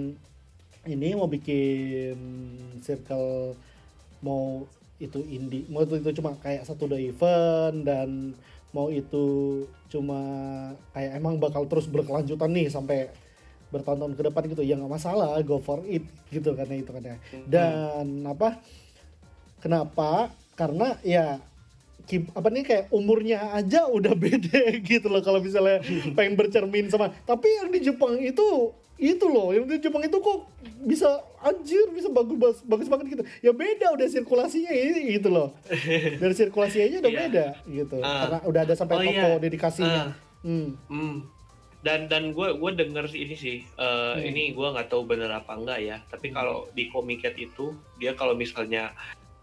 ini 0.85 1.09
mau 1.17 1.25
bikin 1.25 2.17
circle 2.85 3.57
mau 4.21 4.69
itu 5.01 5.17
indie 5.25 5.65
mau 5.65 5.81
itu, 5.81 5.97
itu 5.97 6.21
cuma 6.21 6.37
kayak 6.37 6.61
satu 6.61 6.85
dua 6.85 7.01
event 7.01 7.81
dan 7.81 8.37
mau 8.69 8.93
itu 8.93 9.25
cuma 9.89 10.21
kayak 10.93 11.17
emang 11.17 11.41
bakal 11.41 11.65
terus 11.65 11.89
berkelanjutan 11.89 12.53
nih 12.53 12.69
sampai 12.69 13.09
bertahun-tahun 13.73 14.13
ke 14.13 14.23
depan 14.23 14.43
gitu 14.47 14.61
ya 14.61 14.77
nggak 14.77 14.93
masalah 14.93 15.33
go 15.41 15.57
for 15.57 15.81
it 15.83 16.05
gitu 16.29 16.53
kan 16.53 16.63
ya 16.63 16.77
itu 16.77 16.91
kan 16.91 17.03
ya 17.03 17.15
dan 17.43 18.05
apa 18.23 18.61
kenapa 19.59 20.29
karena 20.53 20.99
ya 21.01 21.41
apa 22.35 22.47
nih 22.47 22.63
kayak 22.63 22.85
umurnya 22.91 23.51
aja 23.51 23.87
udah 23.87 24.13
beda 24.23 24.77
gitu 24.79 25.07
loh 25.07 25.19
kalau 25.19 25.39
misalnya 25.39 25.79
pengen 26.17 26.35
bercermin 26.35 26.87
sama 26.87 27.09
tapi 27.23 27.47
yang 27.49 27.71
di 27.71 27.79
Jepang 27.81 28.19
itu 28.19 28.69
itu 28.93 29.25
loh 29.25 29.49
yang 29.49 29.65
di 29.65 29.79
Jepang 29.79 29.99
itu 29.99 30.15
kok 30.15 30.45
bisa 30.85 31.09
anjir 31.41 31.89
bisa 31.89 32.07
bagus 32.07 32.61
bagus, 32.61 32.87
banget 32.87 33.05
gitu 33.09 33.23
ya 33.41 33.51
beda 33.51 33.89
udah 33.89 34.05
sirkulasinya 34.05 34.69
ini 34.69 35.17
gitu 35.17 35.27
loh 35.27 35.55
dari 36.21 36.31
sirkulasinya 36.31 36.85
aja 36.85 36.97
udah 37.01 37.11
Iya. 37.11 37.19
beda 37.25 37.45
gitu 37.67 37.97
Ah. 37.99 38.19
karena 38.21 38.37
udah 38.45 38.61
ada 38.63 38.75
sampai 38.77 38.95
Oh, 38.95 39.03
toko 39.03 39.27
iya. 39.27 39.41
dedikasinya 39.41 40.03
Ah. 40.03 40.45
hmm. 40.45 40.67
Hmm. 40.87 41.15
Dan 41.83 42.07
dan 42.07 42.31
gue 42.31 42.55
gue 42.55 42.71
denger 42.73 43.11
ini 43.11 43.35
sih, 43.35 43.57
eh, 43.59 44.13
Hmm. 44.15 44.23
ini 44.23 44.55
gue 44.55 44.63
nggak 44.63 44.87
tahu 44.87 45.03
bener 45.03 45.27
apa 45.29 45.51
enggak 45.53 45.79
ya. 45.83 45.97
Tapi 46.07 46.31
Hmm. 46.31 46.35
kalau 46.35 46.57
di 46.71 46.87
Comiket 46.87 47.35
itu 47.35 47.75
dia 47.99 48.15
kalau 48.15 48.33
misalnya 48.33 48.95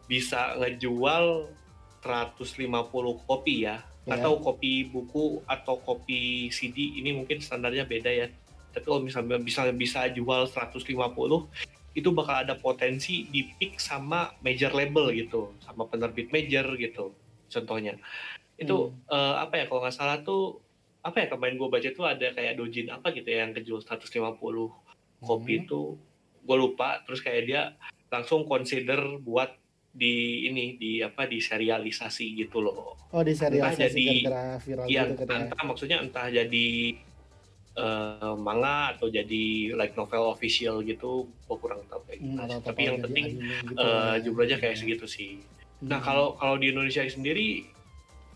bisa 0.08 0.56
ngejual 0.56 1.52
150 2.00 3.20
kopi 3.28 3.68
ya, 3.68 3.84
Ya. 4.08 4.16
atau 4.16 4.40
kopi 4.40 4.88
buku 4.88 5.44
atau 5.44 5.76
kopi 5.78 6.48
CD 6.48 6.96
ini 6.96 7.12
mungkin 7.12 7.38
standarnya 7.38 7.84
beda 7.84 8.08
ya. 8.08 8.26
Tapi 8.72 8.84
kalau 8.88 9.04
misalnya 9.04 9.36
bisa 9.36 9.68
bisa 9.70 10.08
jual 10.08 10.48
150 10.48 11.44
itu 11.92 12.08
bakal 12.10 12.40
ada 12.40 12.54
potensi 12.56 13.28
di 13.28 13.44
pick 13.58 13.76
sama 13.76 14.32
major 14.40 14.72
label 14.72 15.12
gitu, 15.12 15.52
sama 15.60 15.84
penerbit 15.84 16.32
major 16.32 16.72
gitu. 16.74 17.12
Contohnya 17.50 18.00
itu 18.56 18.76
eh, 19.08 19.34
apa 19.36 19.60
ya 19.60 19.64
kalau 19.68 19.84
nggak 19.84 19.92
salah 19.92 20.24
tuh 20.24 20.56
apa 21.00 21.16
ya 21.18 21.26
kemarin 21.28 21.56
gue 21.56 21.68
baca 21.68 21.88
tuh 21.90 22.04
ada 22.04 22.26
kayak 22.28 22.54
dojin 22.54 22.88
apa 22.88 23.08
gitu 23.10 23.24
ya 23.26 23.42
yang 23.42 23.52
kejual 23.52 23.80
150 23.80 24.68
kopi 25.20 25.52
Hmm. 25.54 25.62
itu 25.62 25.80
gue 26.40 26.56
lupa 26.58 27.00
terus 27.02 27.20
kayak 27.20 27.42
dia 27.42 27.62
langsung 28.06 28.44
consider 28.44 28.96
buat 29.18 29.56
di 29.90 30.14
ini 30.46 30.76
di 30.76 31.00
apa 31.00 31.24
di 31.24 31.38
serialisasi 31.38 32.38
gitu 32.38 32.60
loh 32.60 32.94
oh 33.06 33.22
di 33.22 33.32
serialisasi 33.32 33.96
jadi- 33.96 34.22
gara-gara 34.22 34.56
viral 34.58 34.84
Iya, 34.86 35.02
gitu 35.08 35.24
kan 35.24 35.28
ya 35.30 35.44
entah 35.46 35.62
maksudnya 35.62 35.98
entah 35.98 36.26
jadi 36.28 36.66
eh, 37.72 38.34
manga 38.36 38.92
atau 38.92 39.06
jadi 39.08 39.44
like 39.72 39.94
novel 39.94 40.26
official 40.28 40.82
gitu, 40.82 41.12
gue 41.40 41.56
kurang 41.56 41.86
tahu 41.86 42.02
kayak 42.02 42.18
Hmm, 42.18 42.34
sih. 42.50 42.60
Tapi 42.60 42.80
yang 42.82 42.98
penting 43.00 43.24
gitu 43.38 43.78
eh, 43.78 43.86
ya. 44.10 44.20
jumlahnya 44.20 44.56
kayak 44.58 44.76
segitu 44.76 45.06
sih. 45.06 45.38
Nah 45.80 45.96
Hmm. 45.96 46.04
kalau 46.04 46.26
kalau 46.34 46.56
di 46.56 46.66
Indonesia 46.68 47.06
sendiri 47.06 47.70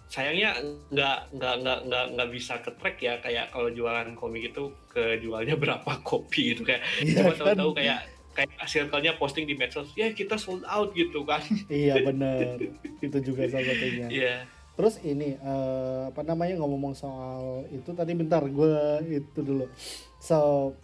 sayangnya 0.09 0.55
nggak 0.93 1.19
nggak 1.35 1.55
nggak 1.65 1.79
nggak 1.91 2.05
nggak 2.15 2.29
bisa 2.31 2.61
ke 2.63 2.71
track 2.79 2.97
ya 3.03 3.19
kayak 3.19 3.51
kalau 3.51 3.73
jualan 3.73 4.15
komik 4.15 4.53
itu 4.53 4.71
kejualnya 4.93 5.57
berapa 5.63 5.91
kopi 6.05 6.55
gitu 6.55 6.63
kayak 6.63 6.85
Iya 7.03 7.25
cuma 7.25 7.33
kan? 7.33 7.39
tahu-tahu 7.57 7.73
kayak 7.75 8.01
kayak 8.35 8.67
circle-nya 8.67 9.15
posting 9.15 9.47
di 9.47 9.55
medsos 9.55 9.95
ya 9.95 10.11
kita 10.11 10.35
sold 10.35 10.67
out 10.67 10.91
gitu 10.93 11.23
kan. 11.23 11.41
Iya 11.71 12.03
bener. 12.11 12.59
Itu 12.99 13.19
juga 13.23 13.47
salah 13.47 13.63
satunya. 13.63 14.07
Iya. 14.11 14.35
Terus 14.75 14.99
ini 15.07 15.39
eh, 15.39 16.03
apa 16.11 16.27
namanya 16.27 16.59
ngomong 16.59 16.99
soal 16.99 17.63
itu 17.71 17.95
tadi 17.95 18.11
bentar 18.19 18.43
gue 18.43 18.75
itu 19.07 19.39
dulu. 19.39 19.71
So 20.19 20.75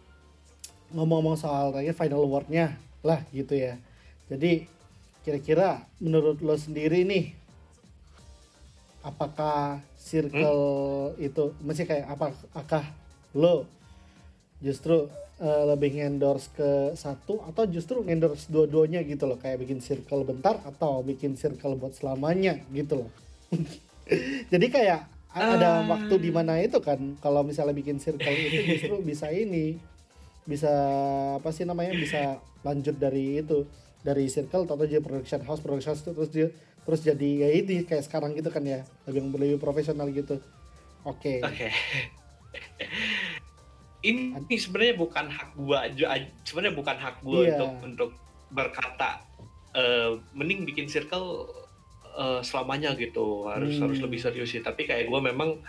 ngomong-ngomong 0.95 1.39
soal 1.39 1.75
kayak 1.75 1.99
final 1.99 2.23
wordnya 2.27 2.79
lah 3.03 3.27
gitu 3.35 3.59
ya. 3.59 3.79
Jadi 4.31 4.71
kira-kira 5.27 5.85
menurut 6.01 6.39
lo 6.41 6.55
sendiri 6.57 7.03
nih 7.05 7.35
apakah 9.03 9.81
circle 9.97 10.65
itu 11.17 11.57
masih 11.61 11.85
kayak 11.85 12.07
apa 12.07 12.27
apakah 12.51 12.85
lo 13.33 13.65
justru 14.59 15.09
eh, 15.39 15.65
lebih 15.67 15.97
endorse 15.97 16.53
ke 16.53 16.71
satu 16.95 17.41
atau 17.43 17.65
justru 17.65 18.05
endorse 18.05 18.47
dua-duanya 18.47 19.01
gitu 19.03 19.25
loh 19.25 19.37
kayak 19.37 19.57
bikin 19.59 19.81
circle 19.81 20.21
bentar 20.23 20.61
atau 20.63 21.01
bikin 21.01 21.33
circle 21.35 21.75
buat 21.75 21.97
selamanya 21.97 22.61
gitu 22.71 23.01
loh 23.01 23.11
jadi 24.53 24.67
kayak 24.69 25.01
a- 25.31 25.49
ada 25.57 25.69
Ah. 25.81 25.87
waktu 25.89 26.15
di 26.19 26.29
mana 26.29 26.59
itu 26.59 26.77
kan 26.79 26.99
kalau 27.19 27.41
misalnya 27.41 27.73
bikin 27.73 27.97
circle 27.97 28.29
itu 28.31 28.61
justru 28.69 28.95
bisa 29.01 29.31
ini 29.31 29.81
bisa 30.43 30.73
apa 31.37 31.49
sih 31.51 31.63
namanya 31.63 31.95
bisa 31.95 32.21
lanjut 32.61 32.97
dari 32.97 33.39
itu 33.39 33.65
dari 34.01 34.27
circle 34.27 34.65
atau 34.65 34.77
jadi 34.77 34.99
production 34.99 35.41
house 35.41 35.61
production 35.61 35.93
house 35.93 36.03
terus 36.03 36.29
dia 36.29 36.49
terus 36.83 37.01
jadi 37.01 37.29
ya 37.39 37.49
ini 37.53 37.85
kayak 37.85 38.03
sekarang 38.03 38.33
gitu 38.33 38.49
kan 38.49 38.63
ya 38.63 38.85
lebih 39.05 39.21
lebih 39.33 39.59
profesional 39.59 40.07
gitu 40.09 40.39
oke 41.03 41.33
Oke. 41.41 41.67
ini 44.01 44.33
sebenarnya 44.51 44.95
bukan 44.97 45.25
hak 45.29 45.49
gua 45.55 45.87
sebenarnya 46.43 46.75
bukan 46.75 46.97
hak 46.97 47.17
gua 47.21 47.41
Iya. 47.41 47.49
untuk 47.55 47.71
untuk 47.85 48.11
berkata 48.49 49.21
eh, 49.73 50.17
mending 50.33 50.65
bikin 50.65 50.89
circle 50.89 51.47
eh, 52.11 52.41
selamanya 52.41 52.97
gitu 52.97 53.47
harus 53.47 53.77
Hmm. 53.77 53.87
harus 53.87 53.99
lebih 54.01 54.19
serius 54.19 54.51
sih 54.51 54.61
tapi 54.61 54.85
kayak 54.85 55.07
gua 55.07 55.21
memang 55.21 55.61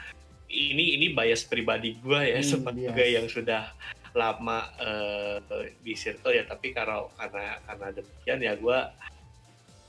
ini 0.48 0.96
ini 0.96 1.12
bias 1.12 1.44
pribadi 1.46 2.00
gua 2.00 2.24
ya 2.24 2.40
Hmm, 2.40 2.50
sebagai 2.50 3.04
yes. 3.04 3.14
yang 3.20 3.28
sudah 3.28 3.64
lama 4.12 4.68
eh, 4.80 5.36
di 5.80 5.94
circle 5.94 6.34
ya 6.34 6.44
tapi 6.44 6.72
kalau 6.72 7.12
karena 7.14 7.60
karena 7.62 7.88
demikian 7.94 8.40
ya 8.42 8.54
gua 8.56 8.80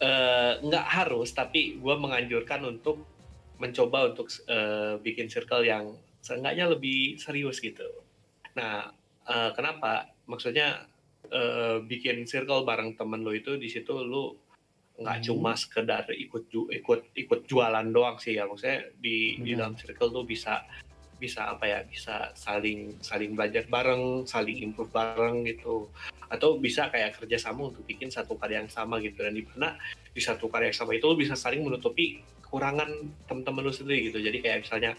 eh, 0.03 0.53
nggak 0.59 0.87
harus 0.93 1.31
tapi 1.31 1.79
gua 1.79 1.95
menganjurkan 1.95 2.67
untuk 2.67 3.07
mencoba 3.57 4.11
untuk 4.11 4.27
eh, 4.45 4.99
bikin 4.99 5.31
circle 5.31 5.63
yang 5.63 5.95
seenggaknya 6.19 6.67
lebih 6.69 7.15
serius 7.17 7.59
gitu. 7.59 7.87
Nah, 8.53 8.91
eh, 9.25 9.51
kenapa? 9.55 10.11
Maksudnya 10.27 10.91
eh, 11.25 11.79
bikin 11.81 12.27
circle 12.27 12.67
bareng 12.67 12.93
temen 12.93 13.23
lo 13.23 13.31
itu 13.31 13.55
di 13.55 13.71
situ 13.71 13.95
lo 13.95 14.37
nggak 14.93 15.19
Hmm. 15.19 15.25
cuma 15.25 15.53
sekedar 15.55 16.05
ikut 16.13 16.47
ju- 16.47 16.69
ikut 16.69 17.17
ikut 17.17 17.49
jualan 17.49 17.87
doang 17.89 18.21
sih 18.21 18.37
ya 18.37 18.45
maksudnya 18.45 18.93
di 18.95 19.41
di 19.41 19.57
Benar. 19.57 19.73
dalam 19.73 19.75
circle 19.75 20.11
tuh 20.13 20.25
bisa 20.25 20.61
bisa 21.23 21.55
apa 21.55 21.65
ya 21.71 21.79
bisa 21.87 22.35
saling 22.35 22.99
saling 22.99 23.39
belajar 23.39 23.63
bareng 23.71 24.27
saling 24.27 24.59
improve 24.59 24.91
bareng 24.91 25.47
gitu. 25.47 25.87
Atau 26.27 26.59
bisa 26.59 26.91
kayak 26.91 27.23
kerjasama 27.23 27.71
untuk 27.71 27.87
bikin 27.87 28.11
satu 28.11 28.35
karya 28.35 28.67
yang 28.67 28.73
sama 28.73 28.99
gitu. 28.99 29.23
Dan 29.23 29.39
di 29.39 29.47
mana 29.47 29.79
di 30.11 30.19
satu 30.19 30.51
karya 30.51 30.75
yang 30.75 30.79
sama 30.83 30.99
itu 30.99 31.07
lu 31.07 31.15
bisa 31.15 31.39
saling 31.39 31.63
menutupi 31.63 32.19
kekurangan 32.43 32.91
teman-teman 33.31 33.63
lu 33.65 33.73
sendiri 33.73 34.11
gitu. 34.11 34.19
Jadi 34.19 34.39
kayak 34.43 34.67
misalnya 34.67 34.93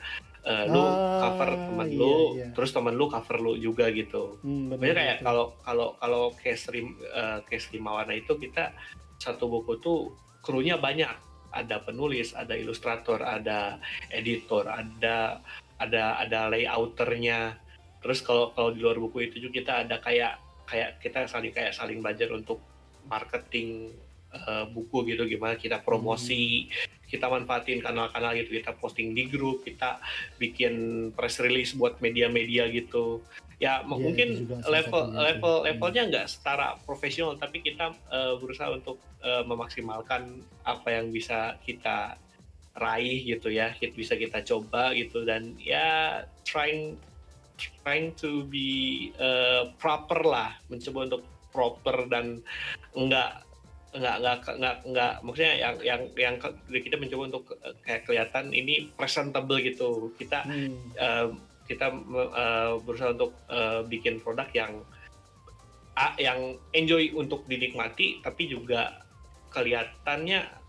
eh, 0.48 0.66
lu 0.72 0.82
Ah, 0.82 1.22
cover 1.36 1.50
teman 1.54 1.88
iya, 1.92 2.00
lu 2.02 2.16
iya. 2.40 2.48
terus 2.56 2.72
teman 2.74 2.96
lu 2.98 3.06
cover 3.12 3.38
lu 3.38 3.54
juga 3.60 3.92
gitu. 3.94 4.40
Hmm, 4.42 4.74
Pokoknya 4.74 4.96
kayak 4.98 5.18
kalau 5.22 5.46
kalau 5.62 5.88
kalau 6.02 6.24
case 6.40 6.72
rim 6.74 6.98
eh, 7.02 7.40
case 7.46 7.70
Rimawana 7.70 8.18
itu 8.18 8.40
kita 8.40 8.74
satu 9.22 9.46
buku 9.52 9.78
tuh 9.84 10.16
krunya 10.42 10.80
banyak. 10.80 11.14
Ada 11.54 11.86
penulis, 11.86 12.34
ada 12.34 12.58
ilustrator, 12.58 13.22
ada 13.22 13.78
editor, 14.10 14.66
ada 14.66 15.38
ada 15.80 16.20
ada 16.22 16.50
layouternya. 16.52 17.58
Terus 18.04 18.20
kalau 18.20 18.52
kalau 18.52 18.76
di 18.76 18.84
luar 18.84 19.00
buku 19.00 19.32
itu 19.32 19.40
juga 19.40 19.54
kita 19.60 19.74
ada 19.88 19.96
kayak 20.04 20.40
kayak 20.68 20.90
kita 21.00 21.28
saling 21.28 21.54
kayak 21.54 21.74
saling 21.76 22.00
belajar 22.04 22.32
untuk 22.32 22.60
marketing 23.08 23.94
eh, 24.34 24.66
buku 24.70 25.08
gitu. 25.14 25.24
Gimana 25.28 25.56
kita 25.56 25.80
promosi 25.82 26.68
kita 27.08 27.30
manfaatin 27.30 27.80
kanal-kanal 27.80 28.34
gitu. 28.34 28.58
Kita 28.58 28.74
posting 28.76 29.14
di 29.14 29.30
grup 29.30 29.62
kita 29.64 30.02
bikin 30.42 31.10
press 31.14 31.38
release 31.38 31.78
buat 31.78 32.02
media-media 32.02 32.68
gitu. 32.74 33.22
Ya 33.62 33.80
Iya, 33.80 33.88
mungkin 33.88 34.28
itu 34.44 34.56
level 34.68 35.14
level 35.14 35.56
Hmm. 35.62 35.66
levelnya 35.72 36.04
nggak 36.10 36.28
setara 36.28 36.76
profesional 36.84 37.38
tapi 37.40 37.64
kita 37.64 37.96
eh, 38.12 38.34
berusaha 38.42 38.68
untuk 38.74 39.00
eh, 39.24 39.44
memaksimalkan 39.46 40.42
apa 40.68 40.88
yang 40.92 41.14
bisa 41.14 41.56
kita 41.64 42.18
raih 42.74 43.22
gitu 43.22 43.54
ya 43.54 43.70
hit 43.78 43.94
bisa 43.94 44.18
kita 44.18 44.42
coba 44.42 44.98
gitu 44.98 45.22
dan 45.26 45.54
ya 45.62 46.22
trying 46.42 46.98
trying 47.86 48.10
to 48.18 48.50
be 48.50 49.10
eh, 49.22 49.70
proper 49.78 50.26
lah 50.26 50.58
mencoba 50.74 51.14
untuk 51.14 51.24
proper 51.54 52.10
dan 52.10 52.42
enggak 52.98 53.46
enggak 53.94 54.16
enggak 54.18 54.38
enggak 54.58 54.78
enggak 54.90 55.14
maksudnya 55.22 55.54
yang 55.54 55.76
yang 55.86 56.02
yang 56.18 56.36
kita 56.74 56.98
mencoba 56.98 57.24
untuk 57.30 57.46
eh, 57.62 57.78
kayak 57.86 58.02
kelihatan 58.10 58.50
ini 58.50 58.90
presentable 58.98 59.62
gitu 59.62 60.10
kita 60.18 60.42
Hmm. 60.42 60.74
eh, 60.98 61.30
kita 61.70 61.94
eh, 61.94 62.74
berusaha 62.82 63.14
untuk 63.14 63.38
eh, 63.54 63.86
bikin 63.86 64.18
produk 64.18 64.50
yang 64.58 64.82
ah, 65.94 66.18
yang 66.18 66.58
enjoy 66.74 67.14
untuk 67.14 67.46
dinikmati 67.46 68.18
tapi 68.26 68.50
juga 68.50 69.06
kelihatannya 69.54 70.63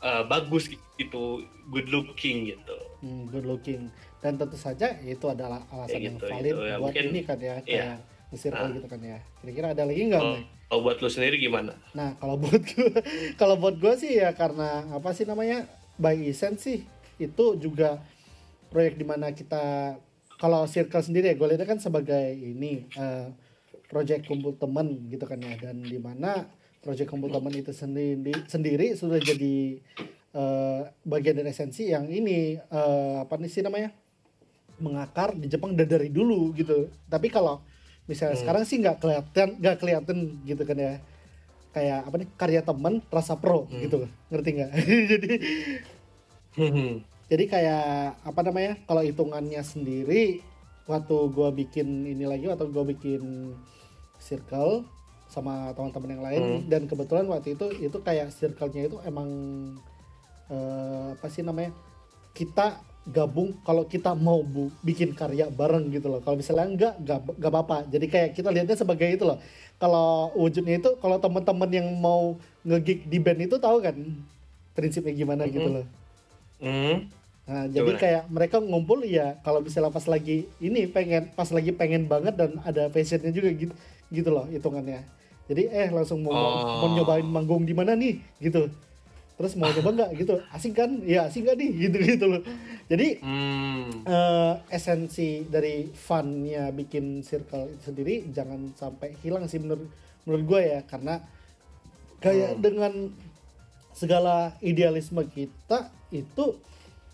eh, 0.00 0.22
bagus 0.24 0.66
gitu 0.68 1.22
good 1.66 1.88
looking 1.88 2.48
gitu 2.48 2.76
Hmm, 3.00 3.24
good 3.26 3.44
looking 3.44 3.88
dan 4.18 4.36
tentu 4.36 4.54
saja 4.54 4.92
itu 5.00 5.24
adalah 5.24 5.64
alasan 5.68 5.96
Ya 5.96 6.04
yang 6.04 6.16
gitu, 6.16 6.26
valid 6.26 6.44
gitu. 6.46 6.60
Ya, 6.60 6.76
buat 6.76 6.92
mungkin- 6.92 7.08
ini 7.08 7.20
kan 7.22 7.38
ya 7.38 7.54
kayak 7.62 7.96
circle 8.32 8.60
Ah. 8.62 8.70
gitu 8.70 8.86
kan 8.86 9.00
ya 9.00 9.18
kira-kira 9.38 9.66
ada 9.70 9.82
lagi 9.82 10.02
nggak 10.06 10.20
kalau 10.20 10.36
Mike? 10.36 10.48
kalau 10.62 10.80
buat 10.82 10.96
lu 10.98 11.08
sendiri 11.08 11.36
gimana 11.36 11.72
nah 11.90 12.10
kalau 12.14 12.36
buat 12.36 12.60
gue 12.60 12.90
kalau 13.40 13.56
buat 13.56 13.74
gue 13.74 13.92
sih 13.96 14.12
ya 14.16 14.30
karena 14.30 14.68
apa 14.86 15.10
sih 15.10 15.24
namanya 15.24 15.64
by 15.96 16.14
essence 16.22 16.62
sih 16.62 16.84
itu 17.16 17.44
juga 17.56 18.04
proyek 18.68 18.94
di 18.94 19.04
mana 19.04 19.28
kita 19.30 19.96
kalau 20.36 20.62
circle 20.64 21.02
sendiri 21.02 21.26
ya 21.26 21.34
gue 21.34 21.46
lihatnya 21.46 21.66
kan 21.66 21.78
sebagai 21.78 22.30
ini 22.30 22.84
eh, 22.92 23.26
project 23.86 24.24
kumpul 24.24 24.54
temen 24.54 25.08
gitu 25.08 25.24
kan 25.24 25.36
ya 25.36 25.56
dan 25.58 25.80
di 25.80 25.96
mana 25.96 26.46
project 26.80 27.08
kumpul 27.08 27.28
temen 27.28 27.52
itu 27.52 27.70
sendiri 27.70 28.32
sendiri 28.48 28.96
sudah 28.96 29.20
jadi 29.20 29.80
eh, 30.30 30.80
bagian 31.04 31.36
dari 31.36 31.50
esensi 31.50 31.88
yang 31.88 32.08
ini 32.08 32.56
eh, 32.56 33.14
apa 33.20 33.36
nih 33.36 33.50
sih 33.50 33.60
namanya? 33.60 33.92
Mengakar 34.80 35.36
di 35.36 35.44
Jepang 35.44 35.76
dari 35.76 36.08
dulu 36.08 36.56
gitu. 36.56 36.88
Tapi 37.06 37.28
kalau 37.28 37.60
misalnya 38.08 38.34
Hmm. 38.34 38.42
sekarang 38.42 38.62
sih 38.64 38.80
nggak 38.80 38.96
kelihatan 38.96 39.48
nggak 39.60 39.76
kelihatan 39.76 40.16
gitu 40.42 40.62
kan 40.64 40.76
ya. 40.76 40.94
Kayak 41.70 42.08
apa 42.08 42.14
nih 42.18 42.28
karya 42.34 42.60
temen 42.64 42.94
rasa 43.12 43.36
pro 43.36 43.68
Hmm. 43.68 43.80
gitu. 43.84 44.08
Ngerti 44.32 44.50
nggak? 44.56 44.70
Jadi 45.12 45.32
jadi 47.30 47.44
kayak 47.46 47.86
apa 48.26 48.40
namanya 48.42 48.74
kalau 48.90 49.06
hitungannya 49.06 49.62
sendiri 49.62 50.42
waktu 50.90 51.14
gua 51.30 51.54
bikin 51.54 52.02
ini 52.02 52.26
lagi 52.26 52.50
waktu 52.50 52.66
gua 52.74 52.82
bikin 52.82 53.54
circle 54.18 54.82
sama 55.30 55.70
teman-teman 55.72 56.10
yang 56.10 56.24
lain 56.26 56.42
Hmm. 56.42 56.60
dan 56.66 56.82
kebetulan 56.84 57.24
waktu 57.24 57.54
itu 57.54 57.66
itu 57.78 57.98
kayak 58.02 58.34
circle-nya 58.34 58.90
itu 58.90 58.98
emang 59.06 59.28
eh, 60.50 61.06
apa 61.14 61.26
sih 61.30 61.40
namanya 61.40 61.70
kita 62.34 62.82
gabung 63.06 63.56
kalau 63.64 63.86
kita 63.86 64.12
mau 64.12 64.42
bu, 64.42 64.68
bikin 64.82 65.16
karya 65.16 65.48
bareng 65.48 65.88
gitu 65.88 66.10
loh 66.10 66.20
kalau 66.20 66.36
misalnya 66.36 66.66
enggak 66.68 66.94
enggak 67.00 67.18
enggak 67.32 67.50
apa-apa 67.50 67.76
jadi 67.88 68.06
kayak 68.06 68.30
kita 68.36 68.48
lihatnya 68.50 68.76
sebagai 68.76 69.08
itu 69.08 69.24
loh 69.24 69.38
kalau 69.80 70.34
wujudnya 70.36 70.76
itu 70.76 70.90
kalau 71.00 71.16
teman-teman 71.16 71.70
yang 71.70 71.88
mau 71.96 72.36
ngegig 72.60 73.08
di 73.08 73.16
band 73.16 73.40
itu 73.40 73.56
tahu 73.56 73.80
kan 73.80 73.96
prinsipnya 74.74 75.14
gimana 75.16 75.46
gitu 75.46 75.64
Mhm. 75.64 75.74
loh 75.74 75.86
Hmm. 76.60 77.08
Nah, 77.50 77.66
jadi 77.66 77.90
kayak 77.96 78.24
mereka 78.30 78.56
ngumpul 78.60 79.02
ya 79.02 79.40
kalau 79.42 79.58
misalnya 79.58 79.90
pas 79.90 80.06
lagi 80.06 80.46
ini 80.60 80.86
pengen 80.86 81.34
pas 81.34 81.48
lagi 81.50 81.72
pengen 81.72 82.06
banget 82.06 82.36
dan 82.36 82.60
ada 82.62 82.86
passionnya 82.86 83.32
juga 83.32 83.50
gitu 83.50 83.74
gitu 84.12 84.28
loh 84.28 84.46
hitungannya. 84.46 85.02
Jadi 85.50 85.66
eh 85.66 85.90
langsung 85.90 86.22
mau 86.22 86.30
Oh. 86.30 86.86
mau 86.86 86.94
nyobain 86.94 87.26
manggung 87.26 87.66
di 87.66 87.74
mana 87.74 87.92
nih 87.92 88.22
gitu. 88.38 88.70
Terus 89.34 89.56
mau 89.56 89.66
coba 89.68 89.90
nggak 89.90 90.10
gitu? 90.16 90.38
Asik 90.48 90.76
kan? 90.76 91.02
Ya 91.02 91.26
asik 91.26 91.42
nggak 91.42 91.56
nih 91.56 91.70
gitu 91.80 91.96
gitu 91.98 92.24
loh. 92.28 92.42
Jadi 92.86 93.18
Hmm. 93.18 94.04
eh, 94.04 94.54
esensi 94.70 95.42
dari 95.44 95.90
funnya 95.90 96.70
bikin 96.70 97.20
circle 97.20 97.66
itu 97.68 97.82
sendiri 97.84 98.30
jangan 98.30 98.70
sampai 98.72 99.18
hilang 99.18 99.44
sih 99.44 99.58
menurut 99.58 99.90
menurut 100.22 100.44
gue 100.46 100.60
ya 100.62 100.80
karena 100.84 101.18
kayak 102.18 102.54
Hmm. 102.54 102.60
dengan 102.60 102.92
segala 103.90 104.36
idealisme 104.60 105.24
kita 105.26 105.78
itu 106.10 106.44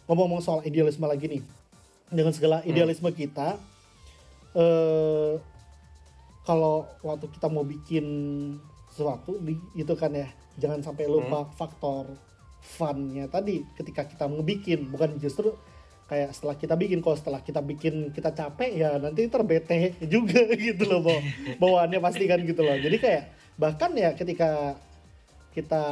ngomong-ngomong 0.05 0.39
soal 0.41 0.61
idealisme 0.63 1.03
lagi 1.03 1.31
nih 1.31 1.43
dengan 2.09 2.31
segala 2.31 2.61
Hmm. 2.61 2.69
idealisme 2.69 3.09
kita 3.11 3.57
eh 4.53 5.33
kalau 6.47 6.87
waktu 7.03 7.27
kita 7.35 7.51
mau 7.51 7.67
bikin 7.67 8.07
sesuatu 8.89 9.37
di, 9.43 9.59
itu 9.75 9.93
kan 9.99 10.15
ya 10.15 10.31
jangan 10.57 10.81
sampai 10.81 11.05
lupa 11.11 11.45
Hmm. 11.45 11.53
faktor 11.53 12.05
funnya 12.63 13.29
tadi 13.29 13.63
ketika 13.77 14.09
kita 14.09 14.25
ngebikin 14.27 14.89
bukan 14.89 15.19
justru 15.21 15.53
kayak 16.07 16.31
setelah 16.33 16.55
kita 16.55 16.75
bikin 16.79 17.03
kalau 17.03 17.19
setelah 17.19 17.43
kita 17.43 17.59
bikin 17.61 18.15
kita 18.15 18.31
capek 18.31 18.71
ya 18.79 18.95
nanti 18.97 19.27
terbete 19.27 19.99
juga 20.15 20.47
gitu 20.55 20.87
loh 20.87 21.03
bawa 21.03 21.21
bawaannya 21.59 21.99
pasti 21.99 22.25
kan 22.31 22.41
gitu 22.43 22.63
loh 22.63 22.79
jadi 22.79 22.97
kayak 22.97 23.23
bahkan 23.59 23.91
ya 23.99 24.15
ketika 24.15 24.79
kita 25.51 25.85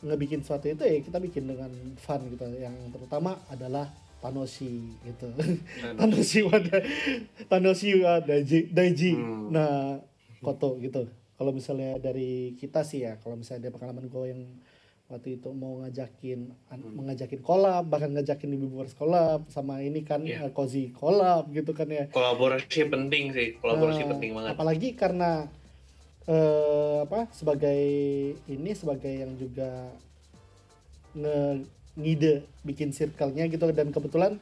ngebikin 0.00 0.40
sesuatu 0.40 0.64
itu 0.66 0.80
ya 0.80 0.98
kita 1.04 1.18
bikin 1.20 1.44
dengan 1.44 1.70
fun 2.00 2.24
gitu 2.32 2.44
yang 2.56 2.72
terutama 2.90 3.36
adalah 3.52 3.92
Tanoshi 4.20 4.72
gitu 5.00 5.28
Tanoshi 5.96 6.40
wada 6.48 6.76
Tanoshi 7.46 7.98
wa 7.98 8.20
daiji 8.20 8.68
daiji 8.68 9.12
Hmm. 9.16 9.48
nah 9.50 9.98
koto 10.40 10.76
gitu 10.76 11.08
kalau 11.34 11.50
misalnya 11.50 11.96
dari 11.96 12.52
kita 12.54 12.80
sih 12.80 13.02
ya 13.02 13.16
kalau 13.16 13.34
misalnya 13.34 13.66
dari 13.66 13.74
pengalaman 13.74 14.06
gue 14.06 14.24
yang 14.28 14.42
waktu 15.08 15.36
itu 15.36 15.48
mau 15.50 15.80
ngajakin 15.80 16.52
Hmm. 16.70 16.94
mengajakin 16.94 17.40
collab 17.40 17.84
bahkan 17.84 18.08
ngajakin 18.10 18.54
ibu 18.54 18.70
Boris 18.70 18.92
collab 18.92 19.42
sama 19.48 19.80
ini 19.80 20.00
kan 20.00 20.22
Iya. 20.22 20.46
eh, 20.46 20.52
Cozy 20.52 20.92
collab 20.92 21.50
gitu 21.50 21.72
kan 21.72 21.88
ya 21.88 22.06
kolaborasi 22.08 22.86
penting 22.86 23.32
sih 23.32 23.56
kolaborasi 23.56 24.04
Nah, 24.04 24.10
penting 24.14 24.30
banget 24.32 24.50
apalagi 24.52 24.88
karena 24.94 25.48
eh, 26.24 26.98
apa 27.02 27.26
sebagai 27.32 27.82
ini 28.46 28.70
sebagai 28.70 29.10
yang 29.10 29.34
juga 29.34 29.90
nge 31.10 31.66
ngide 31.94 32.46
bikin 32.62 32.90
circle-nya 32.92 33.46
gitu. 33.48 33.70
Dan 33.72 33.90
kebetulan 33.90 34.38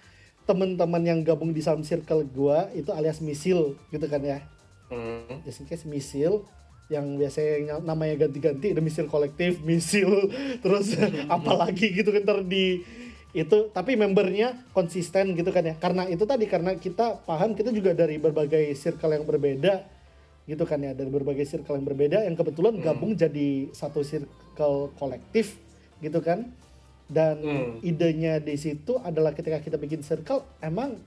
teman-teman 0.48 1.02
yang 1.04 1.20
gabung 1.20 1.52
di 1.52 1.60
dalam 1.60 1.84
circle 1.84 2.24
gua 2.24 2.72
itu 2.72 2.88
alias 2.88 3.20
misil 3.20 3.76
gitu 3.92 4.08
kan 4.08 4.24
ya. 4.24 4.40
Hmm. 4.88 5.44
just 5.44 5.60
in 5.60 5.68
case 5.68 5.84
misil 5.84 6.48
yang 6.88 7.20
biasanya 7.20 7.76
namanya 7.84 8.24
ganti-ganti 8.24 8.72
ada 8.72 8.80
misil 8.80 9.04
kolektif 9.04 9.60
misil 9.68 10.32
terus 10.64 10.96
apalagi 11.28 11.92
gitu 11.92 12.08
kan 12.08 12.48
di 12.48 12.80
itu. 13.36 13.68
Tapi 13.68 13.92
membernya 14.00 14.56
konsisten 14.72 15.36
gitu 15.36 15.52
kan 15.52 15.60
ya. 15.68 15.76
Karena 15.76 16.08
itu 16.08 16.24
tadi 16.24 16.48
karena 16.48 16.72
kita 16.80 17.20
paham 17.28 17.52
kita 17.52 17.68
juga 17.76 17.92
dari 17.92 18.16
berbagai 18.16 18.72
circle 18.72 19.20
yang 19.20 19.28
berbeda 19.28 19.84
gitu 20.48 20.64
kan 20.64 20.80
ya. 20.80 20.96
Dari 20.96 21.12
berbagai 21.12 21.44
circle 21.44 21.76
yang 21.76 21.84
berbeda 21.84 22.24
yang 22.24 22.32
kebetulan 22.32 22.80
Hmm. 22.80 22.84
gabung 22.88 23.12
jadi 23.12 23.68
satu 23.76 24.00
circle 24.00 24.96
kolektif 24.96 25.60
gitu 26.00 26.24
kan 26.24 26.48
dan 27.08 27.40
Hmm. 27.40 27.80
idenya 27.80 28.36
di 28.38 28.54
situ 28.54 29.00
adalah 29.00 29.32
ketika 29.32 29.58
kita 29.58 29.76
bikin 29.76 30.04
circle 30.04 30.44
emang 30.60 31.00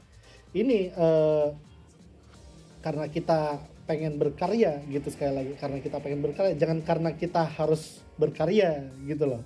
ini 0.51 0.89
eh, 0.89 1.47
karena 2.81 3.05
kita 3.07 3.61
pengen 3.85 4.17
berkarya 4.17 4.81
gitu 4.89 5.13
sekali 5.13 5.33
lagi 5.35 5.53
karena 5.55 5.77
kita 5.77 6.01
pengen 6.01 6.21
berkarya 6.21 6.57
jangan 6.57 6.81
karena 6.81 7.09
kita 7.13 7.45
harus 7.45 8.01
berkarya 8.15 8.89
gitu 9.05 9.25
loh 9.27 9.43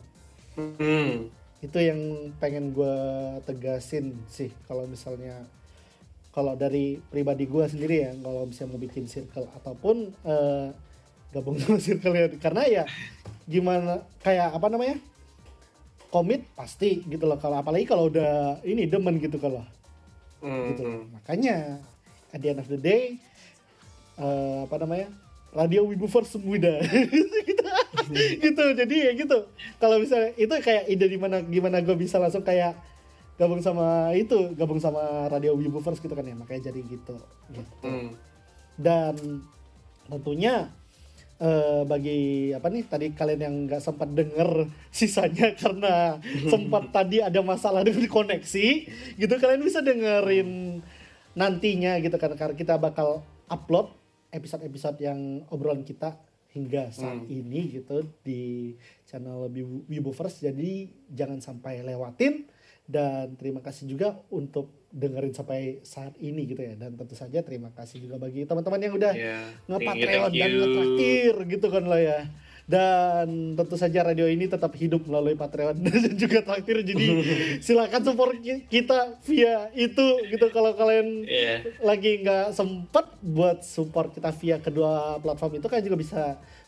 Hmm. 0.55 1.27
Itu 1.59 1.83
yang 1.83 1.99
pengen 2.39 2.71
gue 2.71 2.95
tegasin 3.43 4.15
sih 4.31 4.55
kalau 4.63 4.87
misalnya 4.87 5.43
kalau 6.31 6.55
dari 6.55 7.03
pribadi 7.11 7.43
gue 7.43 7.67
sendiri 7.67 8.07
ya 8.07 8.11
kalau 8.15 8.47
misalnya 8.47 8.71
mau 8.71 8.79
bikin 8.79 9.03
circle 9.03 9.51
ataupun 9.51 10.15
eh, 10.23 10.67
gabung 11.35 11.59
sama 11.59 11.75
circle 11.75 12.15
ya 12.15 12.31
karena 12.39 12.63
ya 12.63 12.83
gimana 13.43 13.99
kayak 14.23 14.55
apa 14.55 14.67
namanya 14.71 14.95
komit 16.15 16.47
pasti 16.55 17.03
gitu 17.03 17.27
loh. 17.27 17.35
Kalau 17.35 17.59
apalagi 17.59 17.83
kalau 17.83 18.07
udah 18.07 18.63
ini 18.63 18.87
demen 18.87 19.19
gitu 19.19 19.35
kalau. 19.35 19.67
Hmm. 20.39 20.71
gitu. 20.71 20.83
loh. 20.85 21.03
makanya 21.09 21.81
at 22.29 22.39
the 22.39 22.53
end 22.53 22.61
of 22.61 22.69
the 22.69 22.77
day 22.77 23.17
eh, 24.21 24.59
apa 24.63 24.75
namanya 24.77 25.09
radio 25.51 25.83
Wibu 25.83 26.07
First 26.07 26.39
muda. 26.39 26.79
Gitu. 28.05 28.21
Gitu 28.37 28.63
jadi 28.77 28.95
ya 29.09 29.11
gitu. 29.17 29.49
Kalau 29.81 29.97
misalnya 29.97 30.29
itu 30.37 30.53
kayak 30.61 30.85
ide 30.93 31.09
di 31.09 31.17
mana 31.17 31.41
gimana 31.41 31.81
gue 31.81 31.97
bisa 31.97 32.21
langsung 32.21 32.45
kayak 32.45 32.77
gabung 33.33 33.65
sama 33.65 34.13
itu 34.13 34.53
gabung 34.53 34.77
sama 34.77 35.25
radio 35.25 35.57
Wibu 35.57 35.81
First 35.81 36.05
gitu 36.05 36.13
kan 36.13 36.21
ya. 36.21 36.37
Makanya 36.37 36.69
jadi 36.69 36.85
gitu. 36.85 37.17
Gitu. 37.49 37.73
Hmm. 37.81 38.13
dan 38.75 39.15
tentunya 40.05 40.69
eh, 41.37 41.81
bagi 41.83 42.19
apa 42.51 42.67
nih 42.67 42.83
tadi 42.85 43.05
kalian 43.11 43.41
yang 43.41 43.55
nggak 43.65 43.79
sempat 43.79 44.09
denger 44.09 44.67
sisanya 44.93 45.51
karena 45.53 46.17
sempat 46.51 46.89
tadi 46.89 47.19
ada 47.19 47.39
masalah 47.41 47.81
dengan 47.81 48.05
koneksi 48.05 48.67
gitu 49.15 49.33
kalian 49.35 49.61
bisa 49.61 49.79
dengerin 49.79 50.79
nantinya 51.33 51.99
gitu 51.99 52.15
kan 52.15 52.31
karena 52.33 52.55
kita 52.55 52.75
bakal 52.75 53.19
upload 53.45 53.91
episode-episode 54.31 54.99
yang 54.99 55.19
obrolan 55.47 55.83
kita 55.83 56.15
hingga 56.49 56.87
saat 56.89 57.19
Hmm. 57.19 57.27
ini 57.29 57.67
gitu 57.73 58.07
di 58.23 58.71
channel 59.03 59.51
Wibu- 59.51 59.83
Wibuverse 59.85 60.39
jadi 60.41 60.87
jangan 61.09 61.43
sampai 61.43 61.83
lewatin 61.83 62.47
dan 62.87 63.35
terima 63.35 63.59
kasih 63.59 63.89
juga 63.89 64.15
untuk 64.29 64.71
dengerin 64.95 65.29
sampai 65.29 65.59
saat 65.81 66.15
ini 66.17 66.47
gitu 66.47 66.61
ya 66.61 66.73
dan 66.73 66.95
tentu 66.95 67.11
saja 67.13 67.39
terima 67.39 67.67
kasih 67.69 67.99
juga 67.99 68.15
bagi 68.17 68.43
teman-teman 68.43 68.79
yang 68.79 68.93
udah 68.93 69.11
Ya. 69.11 69.43
nge-Patreon 69.67 70.31
dan 70.31 70.49
nge-traktir 70.53 71.33
gitu 71.49 71.67
kan 71.67 71.83
lah 71.83 71.99
ya. 71.99 72.19
Dan 72.65 73.53
tentu 73.53 73.75
saja 73.75 74.01
radio 74.01 74.25
ini 74.25 74.47
tetap 74.47 74.73
hidup 74.73 75.05
melalui 75.05 75.35
Patreon 75.35 75.77
dan 75.85 76.15
juga 76.15 76.41
traktir. 76.41 76.81
Jadi 76.81 77.05
silakan 77.65 78.01
support 78.01 78.33
ki- 78.37 78.65
kita 78.65 79.21
via 79.21 79.69
itu 79.71 80.05
gitu 80.25 80.45
kalau 80.49 80.73
kalian 80.73 81.21
Iya. 81.21 81.61
lagi 81.79 82.23
nggak 82.23 82.51
sempet 82.51 83.05
buat 83.21 83.61
support 83.61 84.09
kita 84.11 84.33
via 84.33 84.57
kedua 84.57 85.19
platform 85.19 85.59
itu 85.59 85.67
kan 85.67 85.77
juga 85.79 85.93
bisa 85.95 86.21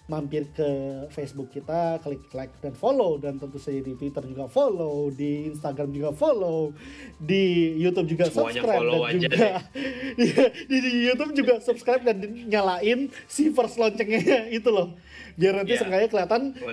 mampir 0.07 0.47
ke 0.55 0.63
Facebook 1.11 1.51
kita, 1.51 1.99
klik 1.99 2.31
like 2.31 2.55
dan 2.63 2.71
follow 2.71 3.19
dan 3.19 3.35
tentu 3.35 3.59
saja 3.59 3.83
di 3.83 3.91
Twitter 3.91 4.23
juga 4.23 4.47
follow, 4.47 5.11
di 5.11 5.51
Instagram 5.51 5.91
juga 5.91 6.15
follow, 6.15 6.71
di 7.19 7.75
YouTube 7.75 8.07
juga 8.07 8.31
Semuanya 8.31 8.63
subscribe 8.63 8.79
follow 8.79 8.99
dan 9.03 9.11
aja 9.11 9.27
juga 9.27 9.47
di, 10.19 10.25
di 10.71 10.79
YouTube 11.11 11.31
juga 11.35 11.53
subscribe 11.59 12.03
dan 12.07 12.17
nyalain 12.47 13.11
si 13.27 13.51
first 13.51 13.75
loncengnya 13.75 14.47
itu 14.57 14.69
loh. 14.71 14.95
Biar 15.35 15.59
nanti 15.59 15.75
Ya. 15.75 15.79
seenggaknya 15.83 16.09
kelihatan 16.09 16.41
klik 16.55 16.63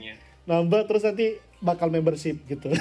Loncengnya. 0.00 0.14
nambah 0.48 0.80
terus 0.88 1.04
nanti 1.04 1.26
bakal 1.60 1.92
membership 1.92 2.40
gitu. 2.48 2.72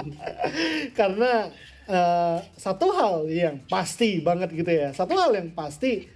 Karena 0.98 1.50
eh, 1.84 2.38
satu 2.56 2.86
hal 2.96 3.28
yang 3.28 3.60
pasti 3.68 4.24
banget 4.24 4.50
gitu 4.54 4.70
ya. 4.70 4.96
Satu 4.96 5.12
hal 5.18 5.36
yang 5.36 5.52
pasti 5.52 6.08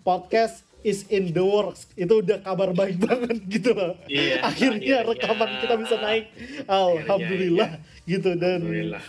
podcast 0.00 0.62
is 0.82 1.06
in 1.08 1.30
the 1.30 1.40
works. 1.40 1.86
Itu 1.94 2.20
udah 2.20 2.40
kabar 2.40 2.72
baik 2.72 3.00
banget 3.06 3.38
gitu 3.46 3.72
loh. 3.72 3.94
Iya, 4.06 4.42
Akhirnya 4.42 5.00
akhirnya. 5.02 5.08
rekaman 5.08 5.50
kita 5.60 5.74
bisa 5.76 5.96
naik. 5.98 6.24
Alhamdulillah 6.66 7.70
gitu 8.04 8.30
dan 8.34 8.60
Alhamdulillah. 8.60 9.02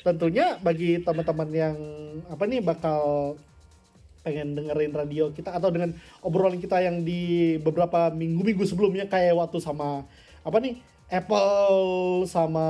tentunya 0.00 0.46
bagi 0.58 1.00
teman-teman 1.00 1.48
yang 1.48 1.76
apa 2.28 2.44
nih 2.44 2.60
bakal 2.60 3.34
pengen 4.20 4.52
dengerin 4.52 4.92
radio 4.92 5.28
kita 5.30 5.52
atau 5.52 5.68
dengan 5.68 5.92
obrolan 6.20 6.56
kita 6.56 6.80
yang 6.80 7.00
di 7.00 7.56
beberapa 7.58 8.08
minggu-minggu 8.08 8.64
sebelumnya 8.64 9.04
kayak 9.04 9.36
waktu 9.36 9.60
sama 9.60 10.04
apa 10.40 10.56
nih 10.60 10.80
Apple 11.08 11.76
sama 12.24 12.68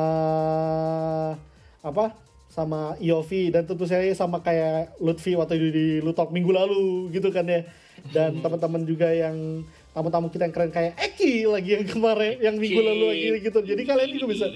apa 1.78 2.16
sama 2.48 2.94
Iovi 2.98 3.50
dan 3.50 3.66
tentu 3.66 3.82
saja 3.84 4.06
sama 4.14 4.38
kayak 4.38 4.94
Lutfi 4.98 5.34
waktu 5.34 5.58
di, 5.58 5.68
di 5.70 5.86
Lutalk 6.00 6.30
minggu 6.30 6.50
lalu 6.50 7.10
gitu 7.10 7.30
kan 7.30 7.46
ya 7.46 7.66
dan 8.10 8.42
teman-teman 8.42 8.82
juga 8.84 9.08
yang 9.10 9.62
tamu-tamu 9.94 10.30
kita 10.30 10.50
yang 10.50 10.54
keren 10.54 10.72
kayak 10.74 10.94
Eki 10.98 11.46
lagi 11.46 11.70
yang 11.78 11.86
kemarin 11.86 12.34
yang 12.42 12.56
minggu 12.58 12.80
lalu 12.80 13.04
lagi 13.10 13.26
gitu. 13.42 13.58
Jadi 13.62 13.82
kalian 13.86 14.10
juga 14.18 14.26
bisa 14.30 14.46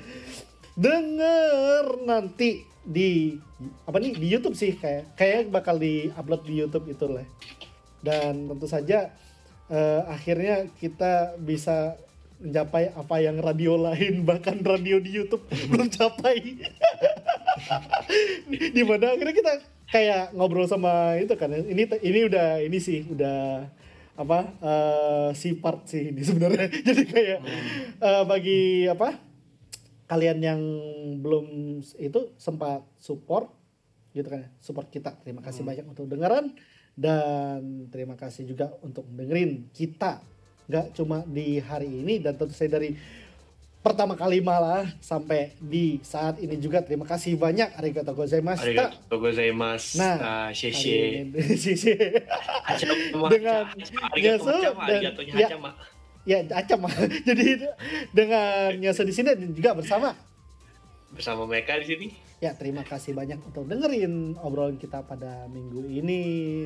denger 0.79 1.85
nanti 2.07 2.63
di 2.83 3.37
apa 3.85 3.99
nih 3.99 4.19
di 4.19 4.27
YouTube 4.27 4.59
sih. 4.59 4.75
Kayak 4.77 5.15
kayak 5.15 5.51
bakal 5.51 5.79
di 5.79 6.11
upload 6.15 6.43
di 6.47 6.55
YouTube 6.59 6.87
itu 6.91 7.07
lah 7.07 7.27
dan 8.03 8.47
tentu 8.47 8.67
saja 8.71 9.11
eh, 9.71 10.03
akhirnya 10.07 10.71
kita 10.79 11.39
bisa 11.39 11.99
mencapai 12.39 12.95
apa 12.95 13.17
yang 13.19 13.43
radio 13.43 13.75
lain 13.75 14.23
bahkan 14.29 14.63
radio 14.63 15.03
di 15.03 15.11
YouTube 15.11 15.43
belum 15.71 15.91
capai 15.91 16.39
di 18.77 18.83
mana 18.87 19.15
akhirnya 19.15 19.35
kita 19.35 19.53
kayak 19.89 20.37
ngobrol 20.37 20.69
sama 20.69 21.17
itu 21.17 21.33
kan 21.35 21.49
ini 21.49 21.89
ini 21.89 22.21
udah 22.29 22.61
ini 22.61 22.79
sih 22.79 23.09
udah 23.09 23.65
apa 24.19 24.39
eh, 24.61 25.29
si 25.39 25.55
part 25.57 25.87
sih 25.89 26.13
ini 26.13 26.23
sebenarnya. 26.29 26.69
Jadi 26.69 27.03
kayak 27.07 27.41
eh, 28.03 28.25
bagi 28.29 28.61
apa 28.91 29.17
kalian 30.09 30.39
yang 30.41 30.61
belum 31.21 31.79
itu 32.01 32.21
sempat 32.41 32.85
support 32.99 33.49
gitu 34.13 34.29
kan 34.29 34.51
support 34.59 34.91
kita. 34.91 35.15
Terima 35.23 35.41
kasih 35.41 35.63
banyak 35.63 35.87
untuk 35.87 36.11
dengeran 36.11 36.53
dan 36.99 37.87
terima 37.95 38.19
kasih 38.19 38.45
juga 38.45 38.75
untuk 38.83 39.07
dengerin 39.09 39.71
kita. 39.71 40.21
Nggak 40.69 40.87
cuma 40.99 41.25
di 41.25 41.63
hari 41.63 41.89
ini 41.89 42.21
dan 42.21 42.37
tentu 42.37 42.53
saja 42.53 42.77
dari 42.77 42.93
pertama 43.89 44.15
kali 44.15 44.45
malah 44.45 44.85
sampai 45.01 45.57
di 45.59 45.99
saat 46.05 46.37
ini 46.39 46.61
juga 46.61 46.85
terima 46.85 47.09
kasih 47.09 47.41
banyak 47.41 47.73
arigatou 47.75 48.13
gozaimasu 48.13 48.69
Arigatou 48.69 49.17
gozaimasu. 49.19 49.97
Nah, 49.97 50.53
Hari 50.53 50.55
sheshe. 50.59 51.25
Dengan 53.33 53.65
Arigatou 54.13 54.61
dan- 54.61 55.17
ya. 55.25 55.49
ya 56.29 56.39
acam 56.53 56.85
jadi 57.29 57.73
dengan 58.13 58.77
Nyaso 58.77 59.03
di 59.03 59.17
sini 59.17 59.33
dan 59.33 59.51
juga 59.57 59.73
bersama 59.73 60.13
Bersama 61.09 61.49
mereka 61.49 61.73
di 61.81 61.89
sini. 61.89 62.07
Ya, 62.39 62.53
terima 62.55 62.85
kasih 62.85 63.17
banyak 63.17 63.41
untuk 63.41 63.65
dengerin 63.67 64.37
obrolan 64.39 64.77
kita 64.77 65.03
pada 65.03 65.49
minggu 65.49 65.89
ini 65.89 66.21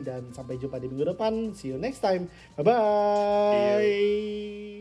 dan 0.04 0.35
sampai 0.35 0.58
jumpa 0.58 0.82
di 0.82 0.90
minggu 0.90 1.14
depan. 1.14 1.54
See 1.54 1.70
you 1.70 1.78
next 1.78 2.02
time. 2.02 2.26
Bye 2.58 2.66
bye. 2.66 4.71